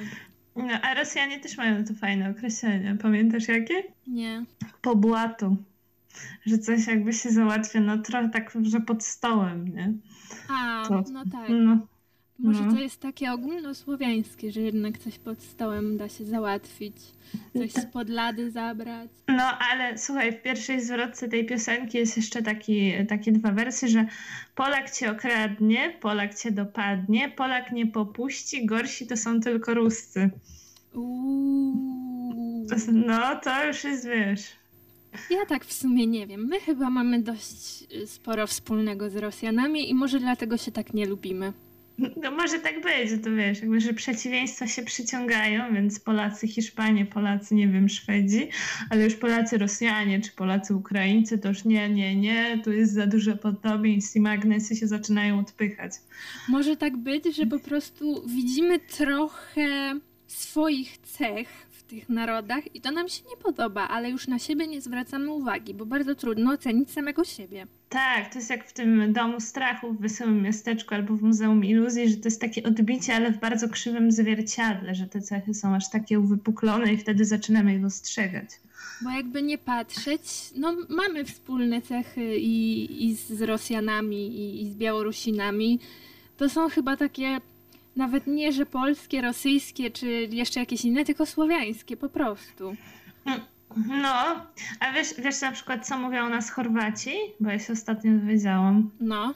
No, 0.56 0.74
a 0.82 0.94
Rosjanie 0.94 1.40
też 1.40 1.58
mają 1.58 1.86
to 1.86 1.94
fajne 1.94 2.30
określenie. 2.30 2.98
Pamiętasz 3.02 3.48
jakie? 3.48 3.84
Nie. 4.08 4.46
Po 4.82 4.96
błatu. 4.96 5.58
Że 6.46 6.58
coś 6.58 6.88
jakby 6.88 7.14
się 7.14 7.30
załatwia, 7.30 7.80
no 7.80 7.98
trochę 7.98 8.30
tak, 8.30 8.52
że 8.62 8.80
pod 8.82 9.04
stołem, 9.04 9.68
nie? 9.68 9.94
A, 10.50 10.84
to, 10.88 11.04
no 11.12 11.24
tak. 11.32 11.50
No, 11.50 11.78
Może 12.40 12.66
no. 12.66 12.74
to 12.74 12.80
jest 12.80 13.00
takie 13.00 13.32
ogólnosłowiańskie, 13.32 14.52
że 14.52 14.62
jednak 14.62 14.98
coś 14.98 15.20
pod 15.20 15.42
stołem 15.42 15.98
da 15.98 16.10
się 16.10 16.26
załatwić, 16.26 16.96
coś 17.58 17.72
spod 17.72 18.10
lady 18.10 18.52
zabrać. 18.52 19.10
No, 19.28 19.44
ale 19.44 19.98
słuchaj, 19.98 20.32
w 20.32 20.42
pierwszej 20.42 20.82
zwrotce 20.82 21.28
tej 21.28 21.46
piosenki 21.46 21.98
jest 21.98 22.18
jeszcze 22.18 22.44
taki, 22.44 22.94
takie 23.10 23.32
dwa 23.32 23.52
wersy, 23.52 23.88
że 23.88 24.06
Polak 24.56 24.92
cię 24.92 25.12
okradnie, 25.12 25.98
Polak 26.02 26.36
cię 26.36 26.52
dopadnie, 26.52 27.30
Polak 27.30 27.72
nie 27.72 27.88
popuści, 27.88 28.66
gorsi 28.66 29.08
to 29.08 29.18
są 29.18 29.40
tylko 29.42 29.74
Ruscy. 29.74 30.30
Uuu. 30.94 32.68
No, 32.94 33.36
to 33.44 33.66
już 33.66 33.84
jest, 33.84 34.08
wiesz... 34.08 34.42
Ja 35.30 35.46
tak 35.46 35.66
w 35.66 35.74
sumie 35.74 36.08
nie 36.08 36.28
wiem. 36.28 36.48
My 36.48 36.60
chyba 36.60 36.90
mamy 36.90 37.22
dość 37.22 37.84
sporo 38.06 38.48
wspólnego 38.48 39.10
z 39.10 39.16
Rosjanami 39.16 39.90
i 39.90 39.94
może 39.94 40.20
dlatego 40.20 40.58
się 40.58 40.72
tak 40.72 40.94
nie 40.94 41.06
lubimy. 41.06 41.54
No 41.98 42.32
może 42.32 42.60
tak 42.60 42.82
być, 42.82 43.24
to 43.24 43.36
wiesz, 43.36 43.62
jakby, 43.62 43.82
że 43.82 43.94
przeciwieństwa 43.94 44.68
się 44.68 44.84
przyciągają, 44.84 45.74
więc 45.74 46.00
Polacy 46.00 46.48
Hiszpanie, 46.48 47.06
Polacy, 47.06 47.56
nie 47.56 47.68
wiem, 47.68 47.90
Szwedzi, 47.90 48.50
ale 48.90 49.04
już 49.04 49.16
Polacy 49.16 49.58
Rosjanie 49.58 50.22
czy 50.22 50.32
Polacy 50.32 50.76
Ukraińcy 50.76 51.38
to 51.38 51.48
już 51.48 51.66
nie, 51.66 51.90
nie, 51.90 52.16
nie, 52.16 52.62
tu 52.64 52.72
jest 52.72 52.94
za 52.94 53.08
dużo 53.08 53.38
podobieństw 53.38 54.16
i 54.16 54.20
magnesy 54.20 54.76
się 54.76 54.88
zaczynają 54.88 55.40
odpychać. 55.40 55.92
Może 56.50 56.78
tak 56.78 56.98
być, 56.98 57.36
że 57.36 57.46
po 57.46 57.60
prostu 57.60 58.24
widzimy 58.28 58.80
trochę 58.80 60.00
swoich 60.28 60.98
cech 60.98 61.67
tych 61.88 62.10
narodach 62.10 62.76
i 62.76 62.82
to 62.82 62.92
nam 62.92 63.10
się 63.10 63.24
nie 63.30 63.38
podoba, 63.38 63.88
ale 63.88 64.10
już 64.10 64.28
na 64.28 64.40
siebie 64.40 64.68
nie 64.68 64.82
zwracamy 64.82 65.32
uwagi, 65.32 65.74
bo 65.74 65.86
bardzo 65.86 66.16
trudno 66.16 66.52
ocenić 66.52 66.92
samego 66.92 67.24
siebie. 67.24 67.68
Tak, 67.90 68.34
to 68.34 68.40
jest 68.40 68.50
jak 68.50 68.68
w 68.68 68.74
tym 68.74 69.14
domu 69.14 69.40
strachu 69.40 69.94
w 69.94 70.02
Wesołym 70.02 70.42
Miasteczku 70.42 70.96
albo 70.96 71.16
w 71.16 71.22
Muzeum 71.22 71.66
Iluzji, 71.66 72.10
że 72.10 72.18
to 72.18 72.28
jest 72.28 72.42
takie 72.42 72.64
odbicie, 72.64 73.16
ale 73.16 73.32
w 73.32 73.40
bardzo 73.40 73.70
krzywym 73.70 74.12
zwierciadle, 74.12 74.96
że 74.96 75.08
te 75.08 75.22
cechy 75.22 75.54
są 75.54 75.76
aż 75.76 75.90
takie 75.90 76.20
uwypuklone 76.20 76.94
i 76.94 76.98
wtedy 76.98 77.26
zaczynamy 77.26 77.74
je 77.74 77.80
dostrzegać. 77.80 78.50
Bo 79.02 79.10
jakby 79.10 79.42
nie 79.42 79.58
patrzeć, 79.58 80.22
no 80.56 80.76
mamy 80.90 81.26
wspólne 81.26 81.82
cechy 81.82 82.38
i, 82.38 83.06
i 83.06 83.16
z 83.16 83.42
Rosjanami, 83.42 84.28
i, 84.28 84.62
i 84.62 84.70
z 84.70 84.76
Białorusinami. 84.76 85.80
To 86.38 86.50
są 86.50 86.70
chyba 86.70 86.98
takie 86.98 87.42
nawet 87.98 88.28
nie, 88.28 88.52
że 88.54 88.66
polskie, 88.66 89.22
rosyjskie, 89.22 89.92
czy 89.92 90.08
jeszcze 90.32 90.60
jakieś 90.60 90.86
inne, 90.86 91.06
tylko 91.06 91.26
słowiańskie 91.26 91.98
po 91.98 92.10
prostu. 92.10 92.76
No, 93.88 94.46
a 94.80 94.92
wiesz, 94.94 95.08
wiesz 95.18 95.42
na 95.42 95.52
przykład, 95.52 95.88
co 95.88 95.98
mówią 95.98 96.26
o 96.26 96.30
nas 96.30 96.50
Chorwaci? 96.52 97.12
Bo 97.40 97.50
ja 97.50 97.60
się 97.60 97.74
ostatnio 97.74 98.12
dowiedziałam. 98.12 98.92
No. 99.00 99.34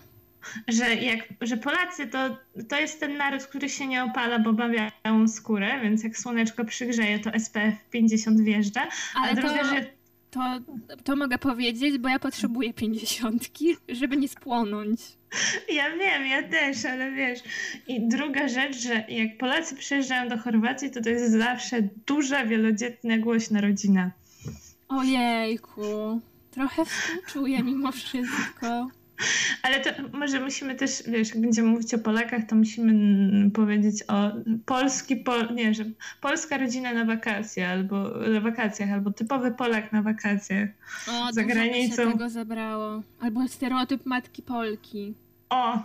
że, 0.68 0.96
jak, 0.96 1.20
że 1.42 1.58
Polacy 1.58 2.08
to, 2.08 2.38
to 2.70 2.80
jest 2.80 3.00
ten 3.00 3.18
naród, 3.18 3.44
który 3.44 3.70
się 3.70 3.88
nie 3.88 4.04
opala, 4.04 4.40
bo 4.40 4.52
ma 4.52 4.70
białą 4.70 5.28
skórę, 5.28 5.80
więc 5.82 6.04
jak 6.04 6.18
słoneczko 6.18 6.66
przygrzeje, 6.66 7.20
to 7.20 7.40
SPF 7.40 7.90
50 7.90 8.42
wjeżdża. 8.42 8.88
Ale 9.16 9.36
to, 9.36 9.42
druga, 9.42 9.64
że... 9.64 10.01
to, 10.32 10.40
to 11.04 11.16
mogę 11.16 11.38
powiedzieć, 11.38 11.98
bo 11.98 12.10
ja 12.10 12.20
potrzebuję 12.20 12.74
pięćdziesiątki, 12.74 13.78
żeby 13.90 14.18
nie 14.18 14.28
spłonąć. 14.28 15.02
Ja 15.70 15.98
wiem, 15.98 16.28
ja 16.28 16.50
też, 16.50 16.86
ale 16.86 17.12
wiesz. 17.12 17.40
I 17.88 18.08
druga 18.08 18.48
rzecz, 18.48 18.78
że 18.78 19.06
jak 19.10 19.38
Polacy 19.38 19.76
przyjeżdżają 19.76 20.30
do 20.30 20.38
Chorwacji, 20.38 20.92
to 20.92 21.02
to 21.02 21.10
jest 21.10 21.32
zawsze 21.32 21.82
duża, 22.08 22.46
wielodzietna, 22.46 23.18
głośna 23.18 23.62
rodzina. 23.62 24.12
Ojejku, 24.88 26.22
trochę 26.52 26.86
współczuję 26.86 27.64
mimo 27.64 27.92
wszystko. 27.92 28.88
Ale 29.64 29.80
to 29.80 29.90
może 30.14 30.40
musimy 30.40 30.76
też, 30.76 31.04
wiesz, 31.08 31.30
jak 31.30 31.42
będziemy 31.42 31.70
mówić 31.70 31.94
o 31.94 32.00
Polakach, 32.00 32.48
to 32.48 32.56
musimy 32.56 33.52
powiedzieć 33.52 34.04
o 34.08 34.32
polski, 34.66 35.16
po, 35.16 35.46
nie, 35.54 35.74
że 35.74 35.84
polska 36.22 36.58
rodzina 36.58 36.94
na 36.94 37.06
wakacje, 37.06 37.70
albo 37.70 38.10
na 38.10 38.42
wakacjach, 38.42 38.90
albo 38.90 39.12
typowy 39.12 39.52
Polak 39.52 39.92
na 39.92 40.02
wakacjach 40.02 40.70
o, 41.08 41.34
za 41.34 41.44
granicą. 41.44 42.04
O, 42.04 42.12
tego 42.12 42.30
zabrało. 42.30 43.02
Albo 43.20 43.48
stereotyp 43.48 44.06
matki 44.06 44.42
Polki. 44.42 45.14
O, 45.50 45.80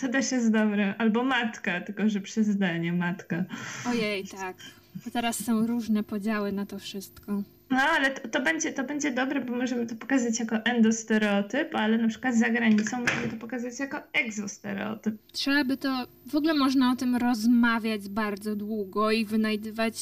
to 0.00 0.08
też 0.08 0.32
jest 0.32 0.52
dobre. 0.52 0.94
Albo 0.98 1.24
matka, 1.24 1.80
tylko 1.80 2.08
że 2.08 2.20
przez 2.20 2.46
zdanie 2.46 2.92
matka. 2.92 3.44
Ojej, 3.88 4.24
tak. 4.24 4.56
Bo 5.04 5.10
teraz 5.10 5.44
są 5.44 5.66
różne 5.66 6.02
podziały 6.02 6.52
na 6.52 6.66
to 6.66 6.78
wszystko. 6.78 7.42
No, 7.70 7.80
ale 7.96 8.10
to, 8.10 8.28
to, 8.28 8.40
będzie, 8.40 8.72
to 8.72 8.84
będzie 8.84 9.10
dobre, 9.10 9.40
bo 9.40 9.56
możemy 9.56 9.86
to 9.86 9.94
pokazać 9.94 10.40
jako 10.40 10.56
endostereotyp, 10.56 11.74
ale 11.74 11.98
na 11.98 12.08
przykład 12.08 12.34
za 12.34 12.50
granicą 12.50 13.00
możemy 13.00 13.28
to 13.28 13.36
pokazać 13.36 13.78
jako 13.80 14.00
egzostereotyp. 14.12 15.14
Trzeba 15.32 15.64
by 15.64 15.76
to, 15.76 16.06
w 16.26 16.34
ogóle 16.34 16.54
można 16.54 16.92
o 16.92 16.96
tym 16.96 17.16
rozmawiać 17.16 18.08
bardzo 18.08 18.56
długo 18.56 19.10
i 19.10 19.24
wynajdywać 19.24 19.96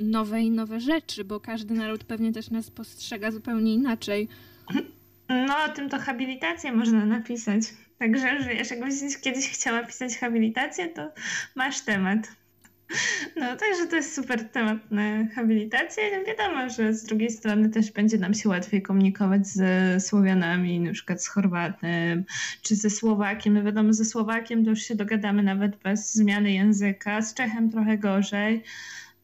nowe 0.00 0.40
i 0.40 0.50
nowe 0.50 0.80
rzeczy, 0.80 1.24
bo 1.24 1.40
każdy 1.40 1.74
naród 1.74 2.04
pewnie 2.04 2.32
też 2.32 2.50
nas 2.50 2.70
postrzega 2.70 3.30
zupełnie 3.30 3.74
inaczej. 3.74 4.28
No, 5.28 5.54
o 5.64 5.68
tym 5.68 5.88
to 5.88 5.98
habilitację 5.98 6.72
można 6.72 7.04
napisać. 7.04 7.62
Także, 7.98 8.42
że 8.42 8.54
jakbyś 8.54 9.20
kiedyś 9.20 9.48
chciała 9.48 9.82
pisać 9.82 10.18
habilitację, 10.18 10.88
to 10.88 11.12
masz 11.54 11.80
temat. 11.80 12.41
No, 13.36 13.56
także 13.56 13.86
to 13.90 13.96
jest 13.96 14.14
super 14.14 14.48
temat 14.48 14.78
na 14.90 15.26
habilitację. 15.34 16.02
Wiadomo, 16.26 16.70
że 16.70 16.94
z 16.94 17.04
drugiej 17.04 17.30
strony 17.30 17.68
też 17.68 17.92
będzie 17.92 18.18
nam 18.18 18.34
się 18.34 18.48
łatwiej 18.48 18.82
komunikować 18.82 19.46
ze 19.46 20.00
Słowianami, 20.00 20.80
na 20.80 20.92
przykład 20.92 21.22
z 21.22 21.28
Chorwatem, 21.28 22.24
czy 22.62 22.76
ze 22.76 22.90
Słowakiem. 22.90 23.54
No 23.54 23.62
wiadomo, 23.62 23.92
ze 23.92 24.04
Słowakiem 24.04 24.64
to 24.64 24.70
już 24.70 24.82
się 24.82 24.94
dogadamy 24.94 25.42
nawet 25.42 25.76
bez 25.76 26.14
zmiany 26.14 26.52
języka, 26.52 27.22
z 27.22 27.34
Czechem 27.34 27.70
trochę 27.70 27.98
gorzej 27.98 28.62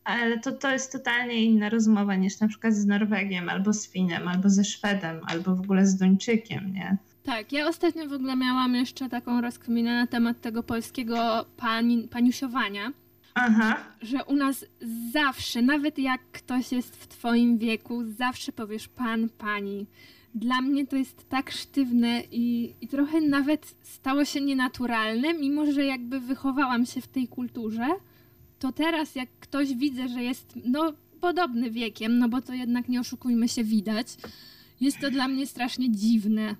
ale 0.09 0.39
to, 0.39 0.53
to 0.53 0.71
jest 0.71 0.93
totalnie 0.93 1.45
inna 1.45 1.69
rozmowa 1.69 2.17
niż 2.17 2.41
na 2.41 2.49
przykład 2.49 2.75
z 2.75 2.87
Norwegiem, 2.87 3.49
albo 3.49 3.73
z 3.73 3.91
Finem, 3.91 4.29
albo 4.29 4.51
ze 4.51 4.65
Szwedem, 4.65 5.21
albo 5.27 5.57
w 5.57 5.61
ogóle 5.61 5.87
z 5.87 5.97
Duńczykiem, 5.97 6.73
nie? 6.73 6.97
Tak, 7.23 7.53
ja 7.53 7.69
ostatnio 7.69 8.09
w 8.09 8.13
ogóle 8.13 8.37
miałam 8.37 8.75
jeszcze 8.75 9.09
taką 9.09 9.41
rozkminę 9.41 9.95
na 9.95 10.07
temat 10.07 10.41
tego 10.41 10.63
polskiego 10.63 11.45
pani, 11.57 12.09
paniusiowania. 12.09 12.93
Aha. 13.40 13.77
Że 14.03 14.24
u 14.24 14.37
nas 14.37 14.64
zawsze, 15.12 15.62
nawet 15.62 15.98
jak 15.98 16.20
ktoś 16.33 16.72
jest 16.72 16.96
w 16.96 17.07
twoim 17.07 17.59
wieku, 17.59 18.05
zawsze 18.05 18.53
powiesz 18.53 18.88
pan, 18.88 19.29
pani. 19.29 19.87
Dla 20.35 20.61
mnie 20.61 20.87
to 20.87 20.96
jest 20.96 21.29
tak 21.29 21.51
sztywne 21.51 22.22
i, 22.33 22.74
i 22.81 22.88
trochę 22.88 23.20
nawet 23.20 23.74
stało 23.83 24.24
się 24.24 24.40
nienaturalne, 24.40 25.35
mimo 25.35 25.72
że 25.72 25.85
jakby 25.85 26.20
wychowałam 26.20 26.87
się 26.87 27.01
w 27.01 27.09
tej 27.09 27.29
kulturze, 27.29 27.87
to 28.59 28.72
teraz 28.72 29.14
jak 29.14 29.29
ktoś 29.40 29.74
widzę, 29.74 30.09
że 30.09 30.22
jest 30.22 30.55
no 30.64 30.92
podobny 31.20 31.70
wiekiem, 31.70 32.18
no 32.18 32.29
bo 32.29 32.42
to 32.42 32.53
jednak 32.53 32.88
nie 32.88 33.01
oszukujmy 33.01 33.48
się 33.48 33.64
widać, 33.64 34.07
jest 34.81 35.01
to 35.01 35.11
dla 35.11 35.29
mnie 35.29 35.46
strasznie 35.46 35.90
dziwne. 35.90 36.55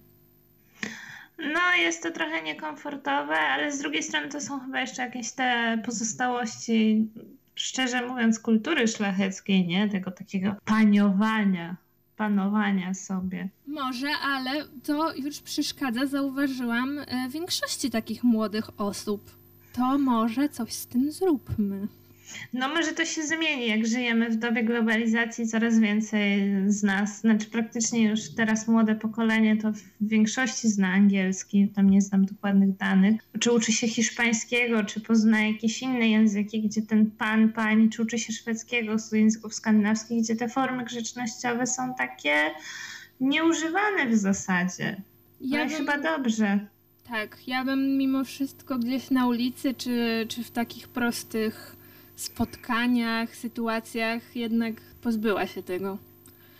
No, 1.38 1.74
jest 1.79 2.03
to 2.03 2.11
trochę 2.11 2.42
niekomfortowe, 2.42 3.38
ale 3.38 3.72
z 3.72 3.79
drugiej 3.79 4.03
strony 4.03 4.29
to 4.29 4.40
są 4.40 4.61
chyba 4.61 4.81
jeszcze 4.81 5.03
jakieś 5.03 5.33
te 5.33 5.79
pozostałości, 5.85 7.09
szczerze 7.55 8.07
mówiąc, 8.07 8.40
kultury 8.40 8.88
szlacheckiej, 8.88 9.66
nie? 9.66 9.88
Tego 9.88 10.11
takiego 10.11 10.55
paniowania, 10.64 11.77
panowania 12.16 12.94
sobie. 12.94 13.48
Może, 13.66 14.09
ale 14.22 14.64
to 14.85 15.14
już 15.14 15.40
przeszkadza, 15.40 16.07
zauważyłam, 16.07 16.98
e, 16.98 17.29
większości 17.29 17.90
takich 17.90 18.24
młodych 18.24 18.81
osób. 18.81 19.31
To 19.72 19.98
może 19.98 20.48
coś 20.48 20.72
z 20.72 20.87
tym 20.87 21.12
zróbmy. 21.12 21.88
No 22.52 22.68
może 22.68 22.92
to 22.92 23.04
się 23.04 23.22
zmieni, 23.22 23.68
jak 23.68 23.86
żyjemy 23.86 24.30
w 24.30 24.36
dobie 24.36 24.64
globalizacji, 24.64 25.46
coraz 25.46 25.78
więcej 25.78 26.52
z 26.66 26.82
nas, 26.82 27.20
znaczy 27.20 27.46
praktycznie 27.46 28.08
już 28.08 28.34
teraz 28.34 28.68
młode 28.68 28.94
pokolenie 28.94 29.56
to 29.56 29.72
w 29.72 29.82
większości 30.00 30.68
zna 30.68 30.88
angielski, 30.88 31.68
tam 31.68 31.90
nie 31.90 32.00
znam 32.00 32.24
dokładnych 32.24 32.76
danych, 32.76 33.20
czy 33.40 33.52
uczy 33.52 33.72
się 33.72 33.88
hiszpańskiego, 33.88 34.84
czy 34.84 35.00
pozna 35.00 35.40
jakieś 35.40 35.82
inne 35.82 36.08
języki, 36.08 36.62
gdzie 36.62 36.82
ten 36.82 37.10
pan, 37.10 37.52
pani, 37.52 37.90
czy 37.90 38.02
uczy 38.02 38.18
się 38.18 38.32
szwedzkiego, 38.32 38.98
z 38.98 39.12
języków 39.12 39.54
skandynawskich, 39.54 40.22
gdzie 40.22 40.36
te 40.36 40.48
formy 40.48 40.84
grzecznościowe 40.84 41.66
są 41.66 41.94
takie 41.94 42.50
nieużywane 43.20 44.06
w 44.06 44.16
zasadzie. 44.16 44.96
Ja 45.40 45.66
bym... 45.66 45.76
chyba 45.76 45.98
dobrze. 45.98 46.58
Tak, 47.08 47.38
ja 47.46 47.64
bym 47.64 47.98
mimo 47.98 48.24
wszystko 48.24 48.78
gdzieś 48.78 49.10
na 49.10 49.26
ulicy, 49.26 49.74
czy, 49.74 50.26
czy 50.28 50.44
w 50.44 50.50
takich 50.50 50.88
prostych 50.88 51.77
spotkaniach, 52.20 53.37
sytuacjach 53.37 54.37
jednak 54.37 54.74
pozbyła 55.02 55.46
się 55.46 55.62
tego. 55.62 55.98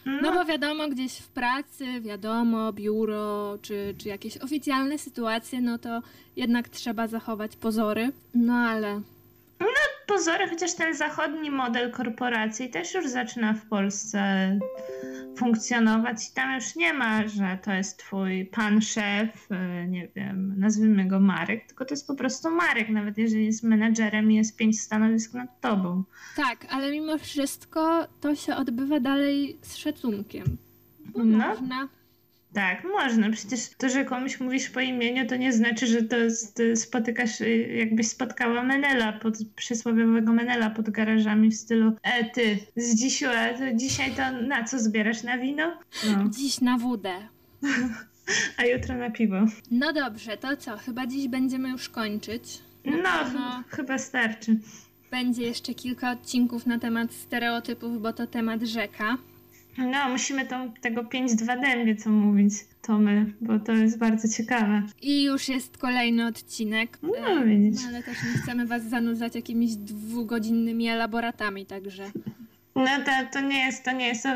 No. 0.07 0.18
no 0.23 0.33
bo 0.33 0.44
wiadomo, 0.44 0.88
gdzieś 0.88 1.18
w 1.18 1.29
pracy, 1.29 2.01
wiadomo, 2.01 2.73
biuro, 2.73 3.59
czy, 3.62 3.94
czy 3.99 4.09
jakieś 4.09 4.38
oficjalne 4.38 4.99
sytuacje, 4.99 5.61
no 5.61 5.79
to 5.79 6.03
jednak 6.37 6.68
trzeba 6.68 7.07
zachować 7.07 7.57
pozory. 7.57 8.12
No 8.35 8.55
ale 8.55 9.01
no, 9.61 9.66
pozory, 10.07 10.49
chociaż 10.49 10.75
ten 10.75 10.94
zachodni 10.94 11.51
model 11.51 11.90
korporacji 11.90 12.71
też 12.71 12.94
już 12.94 13.09
zaczyna 13.09 13.55
w 13.55 13.66
Polsce 13.66 14.18
funkcjonować 15.38 16.29
i 16.29 16.35
tam 16.35 16.55
już 16.55 16.77
nie 16.77 16.92
ma, 16.92 17.29
że 17.29 17.59
to 17.64 17.72
jest 17.72 17.98
twój 17.98 18.46
pan 18.46 18.81
szef, 18.81 19.48
y, 19.51 19.88
nie 19.88 20.09
wiem, 20.16 20.55
nazwijmy 20.59 21.09
go 21.09 21.20
Marek, 21.20 21.66
tylko 21.66 21.85
to 21.85 21.94
jest 21.94 22.07
po 22.07 22.14
prostu 22.14 22.51
Marek, 22.51 22.88
nawet 22.88 23.18
jeżeli 23.18 23.46
jest 23.46 23.62
menedżerem 23.62 24.33
i 24.33 24.35
jest 24.35 24.57
pięć 24.57 24.81
stanowisk 24.81 25.35
nad 25.35 25.61
tobą. 25.61 26.05
Tak, 26.37 26.66
ale 26.70 26.90
mimo 26.90 27.18
wszystko 27.18 28.09
to 28.20 28.35
się 28.35 28.57
odbywa 28.57 29.01
dalej 29.01 29.59
z 29.62 29.77
szacunkiem. 29.77 30.57
Bo 31.05 31.24
no. 31.24 31.48
można 31.48 31.88
tak, 32.53 32.85
można. 32.85 33.31
Przecież 33.31 33.61
to, 33.79 33.89
że 33.89 34.05
komuś 34.05 34.41
mówisz 34.41 34.71
po 34.71 34.81
imieniu, 34.81 35.27
to 35.27 35.37
nie 35.37 35.53
znaczy, 35.53 35.87
że 35.87 36.03
to 36.03 36.17
spotykasz, 36.75 37.41
y, 37.41 37.75
jakbyś 37.77 38.09
spotkała 38.09 38.63
Menela, 38.63 39.13
pod, 39.13 39.35
przysłowiowego 39.57 40.33
Menela 40.33 40.71
pod 40.71 40.91
garażami 40.91 41.51
w 41.51 41.55
stylu 41.55 41.93
E, 42.03 42.25
ty, 42.25 42.59
z 42.77 42.95
dzisiu, 42.95 43.27
to 43.59 43.75
dzisiaj 43.75 44.11
to 44.11 44.33
na 44.33 44.65
co 44.65 44.79
zbierasz? 44.79 45.23
Na 45.23 45.39
wino? 45.39 45.79
No. 46.07 46.29
Dziś 46.39 46.61
na 46.61 46.79
wódę. 46.79 47.13
A 48.57 48.65
jutro 48.65 48.97
na 48.97 49.11
piwo. 49.11 49.37
No 49.71 49.93
dobrze, 49.93 50.37
to 50.37 50.57
co? 50.57 50.77
Chyba 50.77 51.07
dziś 51.07 51.29
będziemy 51.29 51.71
już 51.71 51.89
kończyć. 51.89 52.43
No, 52.85 53.33
no 53.35 53.63
chyba 53.69 53.99
starczy. 53.99 54.59
Będzie 55.11 55.43
jeszcze 55.43 55.75
kilka 55.75 56.11
odcinków 56.11 56.67
na 56.67 56.79
temat 56.79 57.13
stereotypów, 57.13 58.03
bo 58.03 58.13
to 58.13 58.27
temat 58.27 58.63
rzeka. 58.63 59.19
No, 59.79 60.09
musimy 60.09 60.47
tą, 60.47 60.73
tego 60.81 61.03
5-2 61.03 61.61
dębie 61.61 61.97
co 61.97 62.11
mówić, 62.11 62.53
to 62.83 62.99
my, 62.99 63.33
bo 63.41 63.59
to 63.59 63.73
jest 63.73 63.99
bardzo 63.99 64.29
ciekawe. 64.29 64.83
I 65.03 65.25
już 65.25 65.49
jest 65.49 65.79
kolejny 65.79 66.27
odcinek. 66.27 66.99
No, 67.03 67.29
e, 67.29 67.47
widzisz. 67.47 67.83
No, 67.83 67.88
ale 67.88 68.03
też 68.03 68.17
nie 68.25 68.43
chcemy 68.43 68.67
was 68.67 68.83
zanudzać 68.83 69.35
jakimiś 69.35 69.77
dwugodzinnymi 69.77 70.88
elaboratami, 70.88 71.67
także... 71.67 72.11
No 72.75 72.87
to, 73.05 73.11
to 73.33 73.41
nie 73.41 73.59
jest, 73.67 73.85
to 73.85 73.93
nie 73.93 74.07
jest 74.09 74.27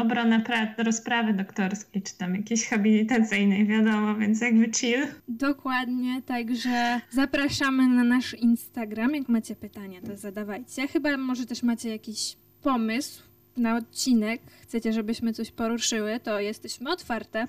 obrona 0.00 0.40
pra- 0.40 0.74
rozprawy 0.84 1.32
doktorskiej, 1.32 2.02
czy 2.02 2.18
tam 2.18 2.34
jakiejś 2.34 2.66
habilitacyjnej, 2.66 3.66
wiadomo, 3.66 4.14
więc 4.14 4.40
jakby 4.40 4.70
chill. 4.72 5.06
Dokładnie, 5.28 6.22
także 6.22 7.00
zapraszamy 7.10 7.86
na 7.88 8.04
nasz 8.04 8.34
Instagram. 8.34 9.14
Jak 9.14 9.28
macie 9.28 9.56
pytania, 9.56 10.00
to 10.00 10.16
zadawajcie. 10.16 10.88
Chyba 10.88 11.16
może 11.16 11.46
też 11.46 11.62
macie 11.62 11.88
jakiś 11.88 12.36
pomysł, 12.62 13.22
na 13.58 13.76
odcinek, 13.76 14.42
chcecie, 14.62 14.92
żebyśmy 14.92 15.32
coś 15.32 15.50
poruszyły, 15.50 16.20
to 16.20 16.40
jesteśmy 16.40 16.90
otwarte. 16.90 17.46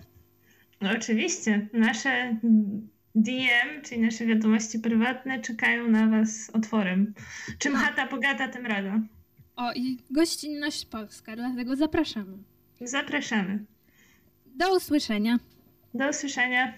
No 0.82 0.90
oczywiście. 0.92 1.68
Nasze 1.74 2.38
DM, 3.16 3.82
czyli 3.84 4.02
nasze 4.02 4.26
wiadomości 4.26 4.80
prywatne, 4.80 5.42
czekają 5.42 5.88
na 5.88 6.08
Was 6.08 6.50
otworem. 6.54 7.14
Czym 7.58 7.74
no. 7.74 7.80
chata 7.80 8.08
bogata, 8.08 8.48
tym 8.48 8.66
rada. 8.66 9.00
O, 9.56 9.74
i 9.74 9.98
gościnność 10.12 10.86
polska, 10.86 11.36
dlatego 11.36 11.76
zapraszamy. 11.76 12.38
Zapraszamy. 12.82 13.66
Do 14.46 14.76
usłyszenia. 14.76 15.40
Do 15.94 16.10
usłyszenia. 16.10 16.74